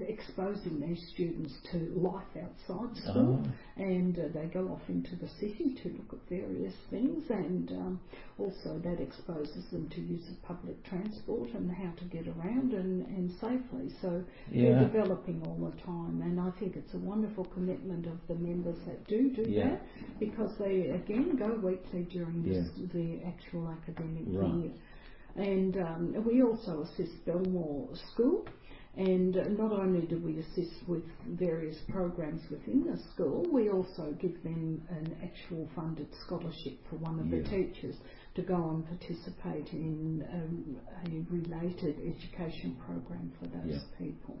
exposing 0.00 0.80
these 0.80 1.00
students 1.14 1.52
to 1.70 1.78
life 1.96 2.24
outside 2.42 2.96
school, 2.96 3.40
Oh. 3.46 3.82
and 3.82 4.18
uh, 4.18 4.22
they 4.34 4.46
go 4.46 4.68
off 4.68 4.82
into 4.88 5.14
the 5.16 5.28
city 5.40 5.76
to 5.82 5.88
look 5.90 6.12
at 6.12 6.28
various 6.28 6.74
things, 6.90 7.24
and 7.30 7.70
um, 7.72 8.00
also 8.38 8.78
that 8.82 9.00
exposes 9.00 9.64
them 9.70 9.88
to 9.90 10.00
use 10.00 10.28
of 10.30 10.42
public 10.42 10.82
transport 10.84 11.50
and 11.54 11.70
how 11.70 11.90
to 11.98 12.04
get 12.06 12.26
around 12.26 12.72
and, 12.72 13.06
and 13.06 13.30
safely. 13.40 13.90
So 14.00 14.24
Yeah. 14.50 14.70
they're 14.70 14.88
developing 14.88 15.42
all 15.46 15.70
the 15.70 15.76
time, 15.82 16.20
and 16.22 16.40
I 16.40 16.50
think 16.58 16.76
it's 16.76 16.94
a 16.94 16.98
wonderful 16.98 17.44
commitment 17.44 18.06
of 18.06 18.18
the 18.28 18.34
members 18.34 18.78
that 18.86 19.06
do 19.06 19.30
do 19.30 19.42
Yeah. 19.48 19.70
that 19.70 19.82
because 20.18 20.56
they 20.58 20.88
again 20.90 21.36
go 21.36 21.54
weekly 21.62 22.04
during 22.10 22.42
this, 22.42 22.68
Yeah. 22.76 22.86
the 22.92 23.22
actual 23.24 23.68
academic 23.68 24.24
Right. 24.28 24.54
year. 24.54 24.72
And 25.36 25.76
um, 25.76 26.24
we 26.26 26.42
also 26.42 26.82
assist 26.82 27.24
Belmore 27.26 27.88
School, 28.12 28.46
and 28.96 29.34
not 29.58 29.72
only 29.72 30.06
do 30.06 30.18
we 30.18 30.38
assist 30.38 30.72
with 30.88 31.02
various 31.28 31.76
programs 31.90 32.40
within 32.50 32.84
the 32.84 32.98
school, 33.12 33.44
we 33.52 33.68
also 33.68 34.16
give 34.18 34.42
them 34.42 34.80
an 34.88 35.14
actual 35.22 35.68
funded 35.76 36.08
scholarship 36.24 36.78
for 36.88 36.96
one 36.96 37.20
of 37.20 37.30
the 37.30 37.42
teachers 37.50 37.96
to 38.34 38.42
go 38.42 38.54
and 38.70 38.86
participate 38.86 39.68
in 39.72 40.24
um, 40.32 40.76
a 41.04 41.32
related 41.32 41.96
education 42.00 42.76
program 42.86 43.30
for 43.38 43.46
those 43.48 43.66
Yeah. 43.66 43.98
people. 43.98 44.38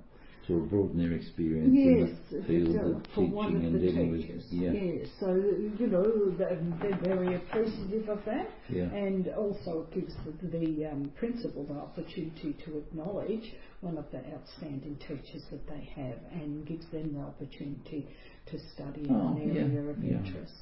Sort 0.48 0.62
of 0.64 0.70
broaden 0.70 0.98
their 0.98 1.12
experience 1.18 1.78
Yes, 1.82 1.84
in 1.84 2.18
the 2.30 2.46
field 2.46 2.76
uh, 2.76 2.98
of 2.98 3.04
for 3.14 3.26
teaching 3.26 3.32
one 3.32 3.56
of 3.56 3.62
and 3.64 3.80
dealing 3.80 4.12
teachers. 4.18 4.44
with 4.50 4.60
yeah, 4.60 4.72
Yes, 4.72 5.08
so 5.20 5.28
you 5.34 5.86
know 5.88 6.30
they're, 6.38 6.56
very 7.02 7.36
appreciative 7.36 8.08
of 8.08 8.20
that, 8.26 8.48
yeah, 8.68 8.90
and 8.92 9.28
also 9.28 9.86
it 9.90 9.94
gives 9.94 10.14
the, 10.24 10.32
the 10.48 10.86
um, 10.90 11.12
principal 11.18 11.64
the 11.66 11.74
opportunity 11.74 12.56
to 12.64 12.78
acknowledge 12.78 13.54
one 13.80 13.98
of 13.98 14.06
the 14.12 14.18
outstanding 14.34 14.96
teachers 15.08 15.44
that 15.50 15.66
they 15.68 15.84
have, 15.96 16.18
and 16.32 16.66
gives 16.66 16.86
them 16.92 17.14
the 17.14 17.20
opportunity 17.20 18.08
to 18.46 18.58
study 18.74 19.02
in 19.02 19.10
Oh, 19.10 19.34
an 19.36 19.38
yeah, 19.54 19.62
area 19.62 19.82
of 19.90 19.98
yeah. 20.02 20.18
interest. 20.26 20.52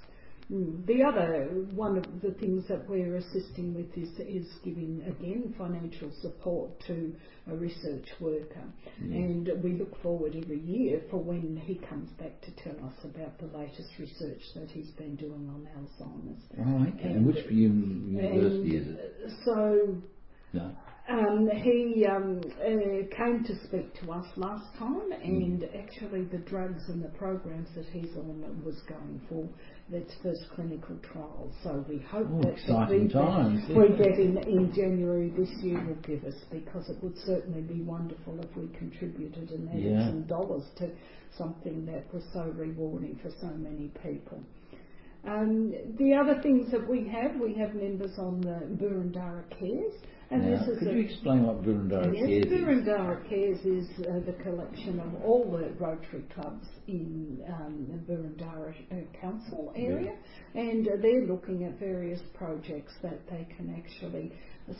Mm. 0.52 0.86
The 0.86 1.02
other 1.02 1.46
one 1.74 1.96
of 1.96 2.04
the 2.22 2.32
things 2.32 2.64
that 2.68 2.88
we're 2.88 3.16
assisting 3.16 3.74
with 3.74 3.96
is, 3.96 4.10
is 4.20 4.46
giving 4.64 5.02
again 5.06 5.54
financial 5.56 6.10
support 6.20 6.70
to 6.86 7.14
a 7.50 7.56
research 7.56 8.06
worker, 8.20 8.64
yeah. 9.02 9.16
and 9.16 9.50
we 9.62 9.72
look 9.72 10.00
forward 10.02 10.34
every 10.36 10.60
year 10.60 11.02
for 11.10 11.18
when 11.18 11.56
he 11.64 11.76
comes 11.88 12.10
back 12.12 12.40
to 12.42 12.50
tell 12.62 12.76
us 12.86 12.94
about 13.04 13.38
the 13.38 13.46
latest 13.56 13.88
research 13.98 14.42
that 14.54 14.70
he's 14.70 14.90
been 14.92 15.16
doing 15.16 15.48
on 15.48 15.66
Alzheimer's. 15.78 16.42
Oh, 16.58 16.82
okay. 16.94 17.08
And, 17.08 17.16
and- 17.16 17.26
which 17.26 17.44
university 17.50 18.76
is 18.76 18.86
it? 18.88 19.30
So 19.44 19.96
No. 20.52 20.70
Um, 21.14 21.48
he 21.62 22.04
um, 22.10 22.40
uh, 22.60 23.16
came 23.16 23.44
to 23.44 23.54
speak 23.66 23.94
to 24.00 24.10
us 24.10 24.26
last 24.36 24.66
time, 24.76 25.12
and 25.12 25.64
actually 25.78 26.24
the 26.24 26.38
drugs 26.38 26.82
and 26.88 27.04
the 27.04 27.08
programs 27.10 27.68
that 27.76 27.84
he's 27.92 28.10
on 28.16 28.42
was 28.64 28.80
going 28.88 29.20
for 29.28 29.48
its 29.94 30.12
first 30.24 30.42
clinical 30.56 30.96
trial. 31.12 31.52
So 31.62 31.84
we 31.88 31.98
hope 31.98 32.26
Oh, 32.32 32.40
that 32.42 32.54
exciting 32.54 33.08
times. 33.10 33.62
we 33.68 33.88
get 33.96 34.18
in, 34.18 34.38
in 34.38 34.72
January 34.74 35.30
this 35.30 35.50
year 35.62 35.78
will 35.86 35.94
give 36.02 36.24
us, 36.24 36.34
because 36.50 36.88
it 36.88 36.96
would 37.00 37.16
certainly 37.24 37.60
be 37.60 37.80
wonderful 37.82 38.40
if 38.40 38.56
we 38.56 38.66
contributed 38.76 39.50
and 39.50 39.68
added 39.68 39.84
Yeah. 39.84 40.06
some 40.08 40.22
dollars 40.22 40.64
to 40.78 40.90
something 41.38 41.86
that 41.86 42.12
was 42.12 42.24
so 42.32 42.52
rewarding 42.56 43.20
for 43.22 43.30
so 43.40 43.48
many 43.54 43.92
people. 44.02 44.42
Um, 45.26 45.72
the 45.96 46.12
other 46.14 46.40
things 46.42 46.70
that 46.72 46.86
we 46.88 47.08
have, 47.08 47.36
we 47.40 47.54
have 47.54 47.74
members 47.74 48.18
on 48.18 48.40
the 48.40 48.66
Boroondara 48.76 49.44
Cares, 49.58 49.94
and 50.34 50.50
now, 50.50 50.58
this 50.58 50.68
is 50.68 50.78
could 50.78 50.92
you 50.96 51.04
explain 51.04 51.46
what 51.46 51.62
Boroondara 51.62 52.12
Yes, 52.14 52.26
Cares 52.26 52.44
is? 52.44 52.52
Boroondara 52.52 53.28
Cares 53.28 53.60
is 53.64 53.88
uh, 54.00 54.20
the 54.26 54.36
collection 54.42 55.00
of 55.00 55.22
all 55.24 55.50
the 55.50 55.70
Rotary 55.82 56.24
clubs 56.34 56.66
in 56.88 57.42
um, 57.48 57.86
the 57.88 58.12
Boroondara 58.12 58.74
uh, 58.90 59.20
Council 59.20 59.72
area, 59.76 60.14
and 60.54 60.86
uh, 60.88 60.92
they're 61.00 61.26
looking 61.26 61.64
at 61.64 61.78
various 61.78 62.20
projects 62.34 62.92
that 63.02 63.20
they 63.30 63.46
can 63.56 63.74
actually 63.76 64.32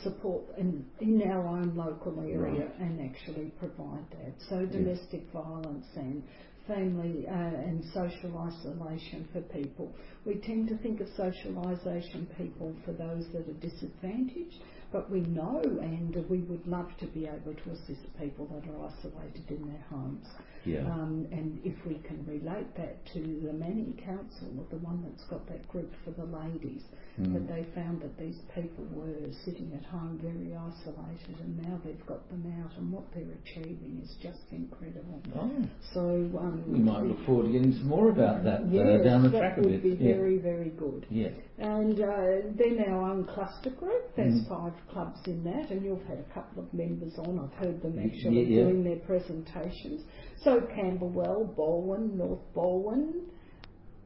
support 0.03 0.43
in, 0.57 0.85
in 0.99 1.21
our 1.29 1.47
own 1.47 1.75
local 1.75 2.19
area 2.21 2.67
and 2.79 2.99
actually 3.01 3.51
provide 3.59 4.05
that. 4.11 4.33
So 4.49 4.65
domestic 4.65 5.31
violence 5.31 5.85
and 5.95 6.23
family 6.67 7.25
uh, 7.27 7.33
and 7.33 7.83
social 7.93 8.37
isolation 8.39 9.27
for 9.31 9.41
people. 9.41 9.93
We 10.25 10.35
tend 10.35 10.67
to 10.69 10.77
think 10.77 11.01
of 11.01 11.07
socialisation 11.09 12.25
people 12.37 12.75
for 12.83 12.93
those 12.93 13.25
that 13.33 13.47
are 13.47 13.59
disadvantaged, 13.61 14.57
but 14.95 15.11
we 15.11 15.19
know 15.19 15.59
and 15.81 16.15
we 16.29 16.39
would 16.43 16.65
love 16.65 16.87
to 17.01 17.05
be 17.07 17.25
able 17.27 17.53
to 17.53 17.69
assist 17.71 18.07
people 18.17 18.45
that 18.47 18.63
are 18.71 18.87
isolated 18.87 19.43
in 19.49 19.67
their 19.67 19.83
homes. 19.89 20.25
Yeah. 20.63 20.79
Um, 20.87 21.27
and 21.33 21.59
if 21.65 21.75
we 21.85 21.95
can 22.07 22.25
relate 22.25 22.73
that 22.77 23.05
to 23.13 23.19
the 23.45 23.51
Manning 23.51 23.99
Council, 24.05 24.47
the 24.71 24.77
one 24.77 25.03
that's 25.03 25.25
got 25.29 25.45
that 25.49 25.67
group 25.67 25.91
for 26.05 26.11
the 26.11 26.23
ladies, 26.25 26.83
Mm. 27.15 27.31
that 27.31 27.47
they 27.47 27.63
found 27.73 28.01
that 28.01 28.17
these 28.19 28.39
people 28.53 28.83
were 28.91 29.31
sitting 29.45 29.71
at 29.73 29.85
home 29.85 30.19
very 30.21 30.51
isolated 30.53 31.39
and 31.39 31.63
now 31.63 31.79
they've 31.85 32.05
got 32.07 32.27
them 32.29 32.43
out 32.61 32.69
and 32.77 32.91
what 32.91 33.05
they're 33.13 33.31
achieving 33.45 34.01
is 34.03 34.17
just 34.21 34.41
incredible. 34.51 35.21
Oh, 35.33 35.49
So 35.93 36.01
um, 36.37 36.61
we 36.67 36.79
might 36.79 37.03
look 37.03 37.25
forward 37.25 37.45
to 37.45 37.51
getting 37.53 37.71
some 37.71 37.87
more 37.87 38.09
about 38.09 38.43
that 38.43 38.67
yes, 38.69 38.99
uh, 38.99 39.03
down 39.05 39.23
the 39.23 39.29
that 39.29 39.39
track 39.39 39.57
a 39.59 39.61
bit. 39.61 39.81
That 39.81 39.83
would 39.87 39.97
be 39.97 40.03
yeah. 40.05 40.15
very, 40.17 40.37
very 40.39 40.71
good. 40.71 41.05
yeah. 41.09 41.29
And 41.57 41.97
uh, 42.01 42.51
then 42.59 42.83
our 42.89 43.11
own 43.11 43.23
cluster 43.33 43.69
group, 43.69 44.13
there's 44.17 44.33
Mm. 44.41 44.49
five 44.49 44.73
clubs 44.91 45.19
in 45.25 45.43
that, 45.43 45.71
and 45.71 45.83
you've 45.83 46.03
had 46.03 46.19
a 46.19 46.33
couple 46.33 46.63
of 46.63 46.73
members 46.73 47.13
on. 47.19 47.39
I've 47.39 47.57
heard 47.65 47.81
them 47.81 47.99
actually 47.99 48.41
yeah, 48.41 48.57
yeah. 48.57 48.63
doing 48.63 48.83
their 48.83 48.97
presentations. 48.97 50.03
So 50.43 50.61
Camberwell, 50.75 51.53
Balwyn, 51.57 52.13
North 52.13 52.41
Balwyn, 52.55 53.25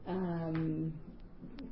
um, 0.06 0.92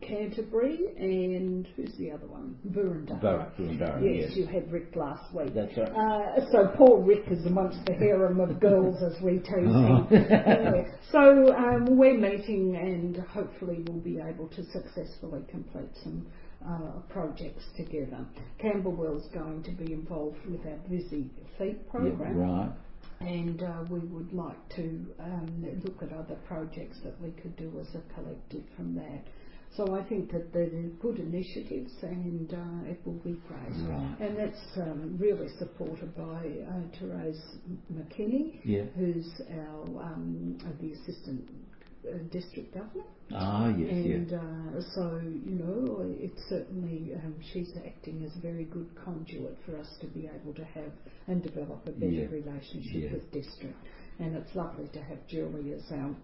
Canterbury, 0.00 0.78
and 0.96 1.66
who's 1.74 1.92
the 1.98 2.10
other 2.12 2.26
one? 2.26 2.56
Boroondara. 2.68 3.50
Yes, 3.58 4.28
yes. 4.28 4.36
you 4.36 4.46
had 4.46 4.70
Rick 4.70 4.94
last 4.94 5.34
week. 5.34 5.54
That's 5.54 5.76
right. 5.76 5.88
Uh, 5.88 6.40
so 6.52 6.72
poor 6.76 7.02
Rick 7.02 7.24
is 7.30 7.44
amongst 7.46 7.84
the 7.86 7.94
harem 7.94 8.40
of 8.40 8.60
girls, 8.60 9.02
as 9.02 9.20
we 9.22 9.38
tease 9.38 9.48
him. 9.50 10.06
Yeah. 10.10 10.84
So 11.10 11.54
um, 11.54 11.96
we're 11.96 12.16
meeting, 12.18 12.76
and 12.76 13.16
hopefully 13.28 13.84
we'll 13.86 14.00
be 14.00 14.20
able 14.20 14.48
to 14.48 14.64
successfully 14.70 15.42
complete 15.50 15.90
some 16.04 16.26
uh, 16.66 17.00
projects 17.08 17.64
together. 17.76 18.26
Camberwell's 18.60 19.28
going 19.32 19.62
to 19.64 19.70
be 19.72 19.92
involved 19.92 20.44
with 20.46 20.60
our 20.66 20.78
Busy 20.88 21.30
Feet 21.58 21.78
Yeah, 21.78 21.90
program 21.90 22.36
right. 22.38 22.72
and 23.20 23.62
uh, 23.62 23.84
we 23.90 24.00
would 24.00 24.32
like 24.32 24.68
to 24.76 25.06
um, 25.20 25.64
look 25.84 26.02
at 26.02 26.12
other 26.16 26.36
projects 26.46 26.98
that 27.04 27.20
we 27.20 27.30
could 27.32 27.56
do 27.56 27.72
as 27.80 27.88
a 27.94 28.14
collective 28.14 28.64
from 28.76 28.94
that. 28.96 29.24
So 29.76 29.94
I 29.94 30.02
think 30.08 30.32
that 30.32 30.52
they're 30.52 30.66
good 31.00 31.18
initiatives 31.18 31.92
and 32.02 32.52
uh, 32.52 32.90
it 32.90 33.00
will 33.04 33.20
be 33.22 33.38
great. 33.46 33.88
Right. 33.88 34.16
And 34.20 34.36
that's 34.36 34.78
um, 34.78 35.16
really 35.20 35.48
supported 35.58 36.16
by 36.16 36.22
uh, 36.22 36.98
Therese 36.98 37.58
McKinney, 37.92 38.60
Yeah. 38.64 38.84
who's 38.96 39.28
our 39.52 39.82
um, 40.02 40.58
the 40.80 40.92
assistant 40.92 41.48
district 42.30 42.74
governor. 42.74 43.04
Ah, 43.34 43.68
yes, 43.68 43.90
And 43.90 44.30
yeah. 44.30 44.38
uh, 44.38 44.80
so, 44.94 45.20
you 45.22 45.56
know, 45.56 45.98
it's 46.18 46.40
certainly, 46.48 47.14
um, 47.14 47.34
she's 47.52 47.70
acting 47.86 48.22
as 48.24 48.34
a 48.36 48.40
very 48.40 48.64
good 48.64 48.88
conduit 49.04 49.56
for 49.66 49.76
us 49.76 49.88
to 50.00 50.06
be 50.06 50.26
able 50.26 50.54
to 50.54 50.64
have 50.64 50.92
and 51.26 51.42
develop 51.42 51.86
a 51.86 51.92
better 51.92 52.06
Yeah. 52.12 52.26
relationship 52.30 53.02
Yeah. 53.04 53.12
with 53.12 53.30
district. 53.32 53.76
And 54.18 54.34
it's 54.36 54.54
lovely 54.54 54.88
to 54.88 55.02
have 55.02 55.26
Julie 55.28 55.72
as 55.74 55.82
our 55.92 56.14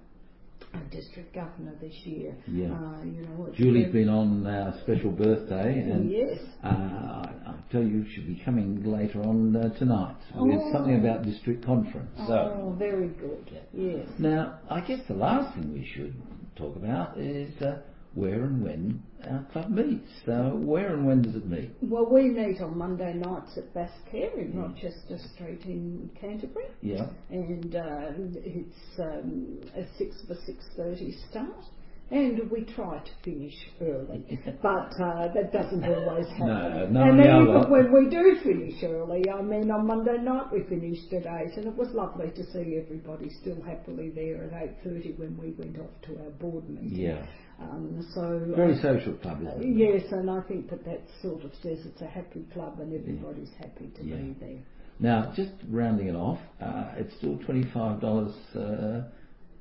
district 0.91 1.35
governor 1.35 1.75
this 1.81 1.95
year. 2.05 2.35
Yeah. 2.47 2.67
Uh, 2.73 3.03
you 3.05 3.23
know, 3.23 3.49
Julie's 3.57 3.93
been 3.93 4.09
on 4.09 4.47
our 4.47 4.75
special 4.83 5.11
birthday, 5.11 5.81
and 5.81 6.11
Yes. 6.11 6.39
uh, 6.63 6.69
I, 6.69 7.31
I 7.47 7.55
tell 7.71 7.83
you, 7.83 8.05
she'll 8.11 8.27
be 8.27 8.41
coming 8.45 8.83
later 8.85 9.21
on 9.23 9.57
uh, 9.57 9.69
tonight 9.79 10.17
Oh. 10.37 10.73
something 10.73 10.99
about 10.99 11.25
district 11.25 11.65
conference. 11.65 12.11
So 12.27 12.35
Oh, 12.63 12.75
very 12.79 13.09
good. 13.09 13.51
Yes. 13.73 14.07
now, 14.19 14.59
I 14.71 14.81
guess 14.81 15.01
the 15.09 15.15
last 15.15 15.55
thing 15.55 15.73
we 15.73 15.85
should 15.95 16.15
talk 16.57 16.77
about 16.77 17.19
is 17.19 17.51
uh, 17.63 17.79
where 18.15 18.45
and 18.45 18.63
when 18.63 19.03
our 19.29 19.45
club 19.53 19.71
meets. 19.71 20.09
So 20.27 20.59
where 20.63 20.95
and 20.95 21.07
when 21.07 21.23
does 21.23 21.35
it 21.35 21.47
meet? 21.47 21.71
Well, 21.83 22.07
we 22.11 22.31
meet 22.31 22.61
on 22.61 22.77
Monday 22.79 23.15
nights 23.15 23.57
at 23.59 23.73
Bascare 23.75 24.39
in 24.39 24.53
Rochester 24.57 25.19
Street 25.35 25.63
in 25.65 26.11
Canterbury. 26.21 26.67
Yeah. 26.81 27.07
and 27.31 27.75
uh, 27.75 28.13
it's 28.45 29.01
um, 29.01 29.61
a 29.77 29.85
six 29.99 30.17
for 30.27 30.35
six 30.47 30.65
thirty 30.77 31.17
start. 31.31 31.65
And 32.11 32.51
we 32.51 32.65
try 32.65 32.99
to 32.99 33.11
finish 33.25 33.55
early, 33.81 34.39
but 34.63 34.93
uh, 35.03 35.33
that 35.33 35.51
doesn't 35.53 35.83
always 35.83 36.27
happen. 36.39 36.93
No, 36.93 37.03
no, 37.03 37.03
and 37.03 37.19
then 37.19 37.27
even 37.43 37.71
when 37.71 37.93
we 37.93 38.11
do 38.11 38.37
finish 38.45 38.85
early, 38.85 39.25
I 39.31 39.41
mean, 39.41 39.71
on 39.71 39.87
Monday 39.87 40.19
night 40.19 40.53
we 40.53 40.65
finished 40.69 41.11
at 41.15 41.25
eight, 41.25 41.57
and 41.57 41.65
it 41.67 41.75
was 41.75 41.89
lovely 41.95 42.31
to 42.31 42.45
see 42.53 42.79
everybody 42.85 43.31
still 43.41 43.61
happily 43.63 44.11
there 44.11 44.45
at 44.45 44.63
eight 44.63 44.77
thirty 44.85 45.15
when 45.17 45.35
we 45.39 45.53
went 45.53 45.79
off 45.79 45.99
to 46.03 46.19
our 46.23 46.31
board 46.33 46.69
meeting. 46.69 46.91
Yeah. 46.95 47.25
Um, 47.61 48.07
so 48.15 48.53
Very 48.57 48.77
social 48.83 49.15
club, 49.15 49.41
isn't 49.43 49.63
it? 49.63 49.77
Yes, 49.77 50.03
and 50.13 50.31
I 50.31 50.41
think 50.43 50.71
that 50.71 50.85
that 50.85 51.03
sort 51.23 51.45
of 51.45 51.53
says 51.63 51.79
it's 51.87 52.01
a 52.03 52.07
happy 52.07 52.45
club 52.53 52.81
and 52.81 52.93
everybody's 52.93 53.53
happy 53.59 53.89
to 53.97 54.05
Yeah. 54.05 54.17
be 54.17 54.33
there. 54.41 54.59
Now, 55.01 55.33
just 55.35 55.53
rounding 55.69 56.09
it 56.09 56.17
off, 56.17 56.39
uh, 56.61 56.93
it's 56.97 57.15
still 57.17 57.39
twenty-five 57.39 58.01
dollars 58.01 58.35
uh, 58.55 59.03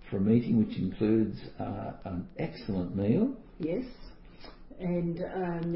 for 0.10 0.18
a 0.18 0.22
meeting, 0.22 0.58
which 0.66 0.78
includes 0.78 1.38
uh, 1.60 1.94
an 2.06 2.28
excellent 2.38 2.96
meal. 2.96 3.36
Yes, 3.60 3.86
and 4.80 5.20
um, 5.24 5.76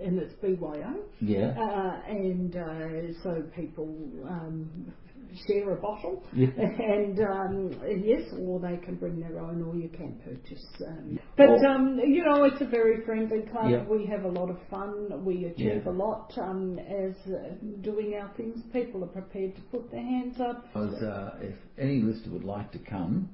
and 0.00 0.18
it's 0.18 0.34
BYO, 0.34 0.94
Yeah. 1.20 1.54
uh, 1.58 2.10
and 2.10 2.56
uh, 2.56 3.22
so 3.22 3.42
people 3.56 3.88
um, 4.28 4.92
share 5.46 5.70
a 5.72 5.76
bottle, 5.80 6.22
Yeah. 6.32 6.48
and 6.58 7.18
um, 7.20 7.70
yes, 8.04 8.22
or 8.40 8.58
they 8.60 8.76
can 8.78 8.94
bring 8.96 9.20
their 9.20 9.38
own, 9.40 9.62
or 9.62 9.74
you 9.76 9.88
can 9.88 10.14
purchase. 10.24 10.64
Um, 10.86 11.18
but 11.36 11.48
Oh. 11.48 11.64
um, 11.66 11.98
you 12.06 12.24
know, 12.24 12.44
it's 12.44 12.60
a 12.60 12.66
very 12.66 13.00
friendly 13.04 13.42
club. 13.50 13.70
Yeah. 13.70 13.84
We 13.84 14.04
have 14.06 14.24
a 14.24 14.28
lot 14.28 14.50
of 14.50 14.58
fun. 14.70 15.24
We 15.24 15.44
achieve 15.46 15.82
Yeah. 15.84 15.90
a 15.90 15.92
lot 15.92 16.32
um, 16.38 16.78
as 16.78 17.14
uh, 17.32 17.54
doing 17.82 18.14
our 18.14 18.30
things. 18.36 18.62
People 18.72 19.02
are 19.04 19.08
prepared 19.08 19.54
to 19.56 19.62
put 19.70 19.90
their 19.90 20.02
hands 20.02 20.40
up. 20.40 20.64
Because 20.72 21.02
uh, 21.02 21.36
if 21.40 21.54
any 21.78 22.00
listener 22.02 22.32
would 22.34 22.44
like 22.44 22.70
to 22.72 22.78
come, 22.78 23.28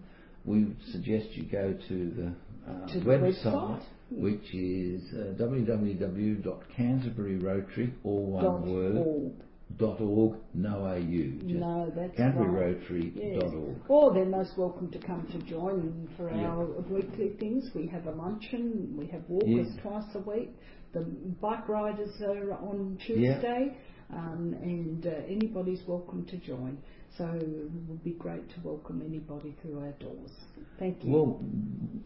we 0.45 0.75
suggest 0.91 1.31
you 1.37 1.45
go 1.45 1.73
to 1.89 2.11
the, 2.11 2.33
uh, 2.71 2.87
To 2.89 2.99
the 3.01 3.07
website, 3.07 3.45
website. 3.45 3.83
which 4.11 4.53
is 4.55 5.03
uh, 5.15 5.35
www.canterburyrotary, 5.41 7.93
all 8.05 8.27
one 8.27 8.67
word, 8.73 8.97
org. 8.97 9.33
Dot 9.79 10.01
org, 10.01 10.37
no 10.55 10.87
au. 10.87 11.01
Just 11.01 11.45
No, 11.45 11.91
that's 11.95 12.17
canterburyrotary 12.19 13.13
Yes. 13.15 13.43
dot 13.43 13.55
org. 13.55 13.77
Or 13.89 14.15
they're 14.15 14.25
most 14.25 14.57
welcome 14.59 14.91
to 14.91 14.99
come 14.99 15.27
to 15.33 15.39
join 15.43 16.09
for 16.17 16.31
Yeah. 16.31 16.49
our 16.51 16.65
weekly 16.91 17.31
things. 17.39 17.71
We 17.75 17.87
have 17.89 18.07
a 18.07 18.13
luncheon, 18.13 18.95
we 18.99 19.07
have 19.07 19.29
walkers 19.29 19.75
Yeah. 19.75 19.83
twice 19.83 20.15
a 20.15 20.21
week. 20.21 20.51
The 20.93 21.01
bike 21.41 21.69
riders 21.69 22.21
are 22.23 22.53
on 22.53 22.99
Yeah. 23.01 23.07
Tuesday, 23.07 23.77
um, 24.11 24.55
and 24.63 25.07
uh, 25.07 25.11
anybody's 25.27 25.87
welcome 25.87 26.25
to 26.27 26.37
join. 26.39 26.77
So 27.19 27.27
it 27.27 27.71
would 27.89 28.03
be 28.03 28.13
great 28.13 28.49
to 28.51 28.61
welcome 28.65 29.03
anybody 29.07 29.55
through 29.61 29.79
our 29.81 29.93
doors. 30.01 30.33
Thank 30.79 31.05
you. 31.05 31.13
Well, 31.13 31.41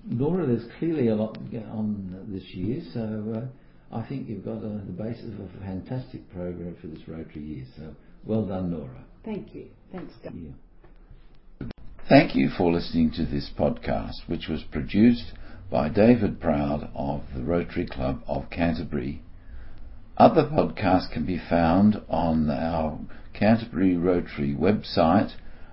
Nora, 0.05 0.47
there's 0.47 0.67
clearly 0.79 1.09
a 1.09 1.15
lot 1.17 1.39
on 1.71 2.27
this 2.29 2.55
year, 2.55 2.81
so 2.93 3.33
uh, 3.37 3.47
I 3.93 4.03
think 4.03 4.29
you've 4.29 4.45
got 4.45 4.59
uh, 4.59 4.81
the 4.85 4.93
basis 4.97 5.33
of 5.35 5.41
a 5.41 5.49
fantastic 5.65 6.31
program 6.33 6.77
for 6.81 6.89
this 6.89 7.07
Rotary 7.07 7.43
year. 7.43 7.65
So 7.77 7.95
well 8.25 8.45
done, 8.45 8.71
Nora. 8.71 9.05
Thank 9.25 9.55
you. 9.55 9.67
Thanks, 9.93 10.15
Doug. 10.23 10.35
Yeah. 10.35 10.51
Thank 12.09 12.37
you 12.37 12.51
for 12.57 12.73
listening 12.73 13.11
to 13.13 13.25
this 13.25 13.51
podcast, 13.59 14.29
which 14.29 14.47
was 14.49 14.63
produced 14.63 15.33
by 15.71 15.89
David 15.89 16.41
Proud 16.41 16.91
of 16.95 17.23
the 17.35 17.43
Rotary 17.43 17.87
Club 17.87 18.23
of 18.29 18.49
Canterbury. 18.51 19.23
Other 20.17 20.45
podcasts 20.45 21.11
can 21.13 21.27
be 21.27 21.43
found 21.51 22.01
on 22.09 22.49
our 22.49 23.01
Canterbury 23.35 23.97
Rotary 23.97 24.55
website, 24.55 25.33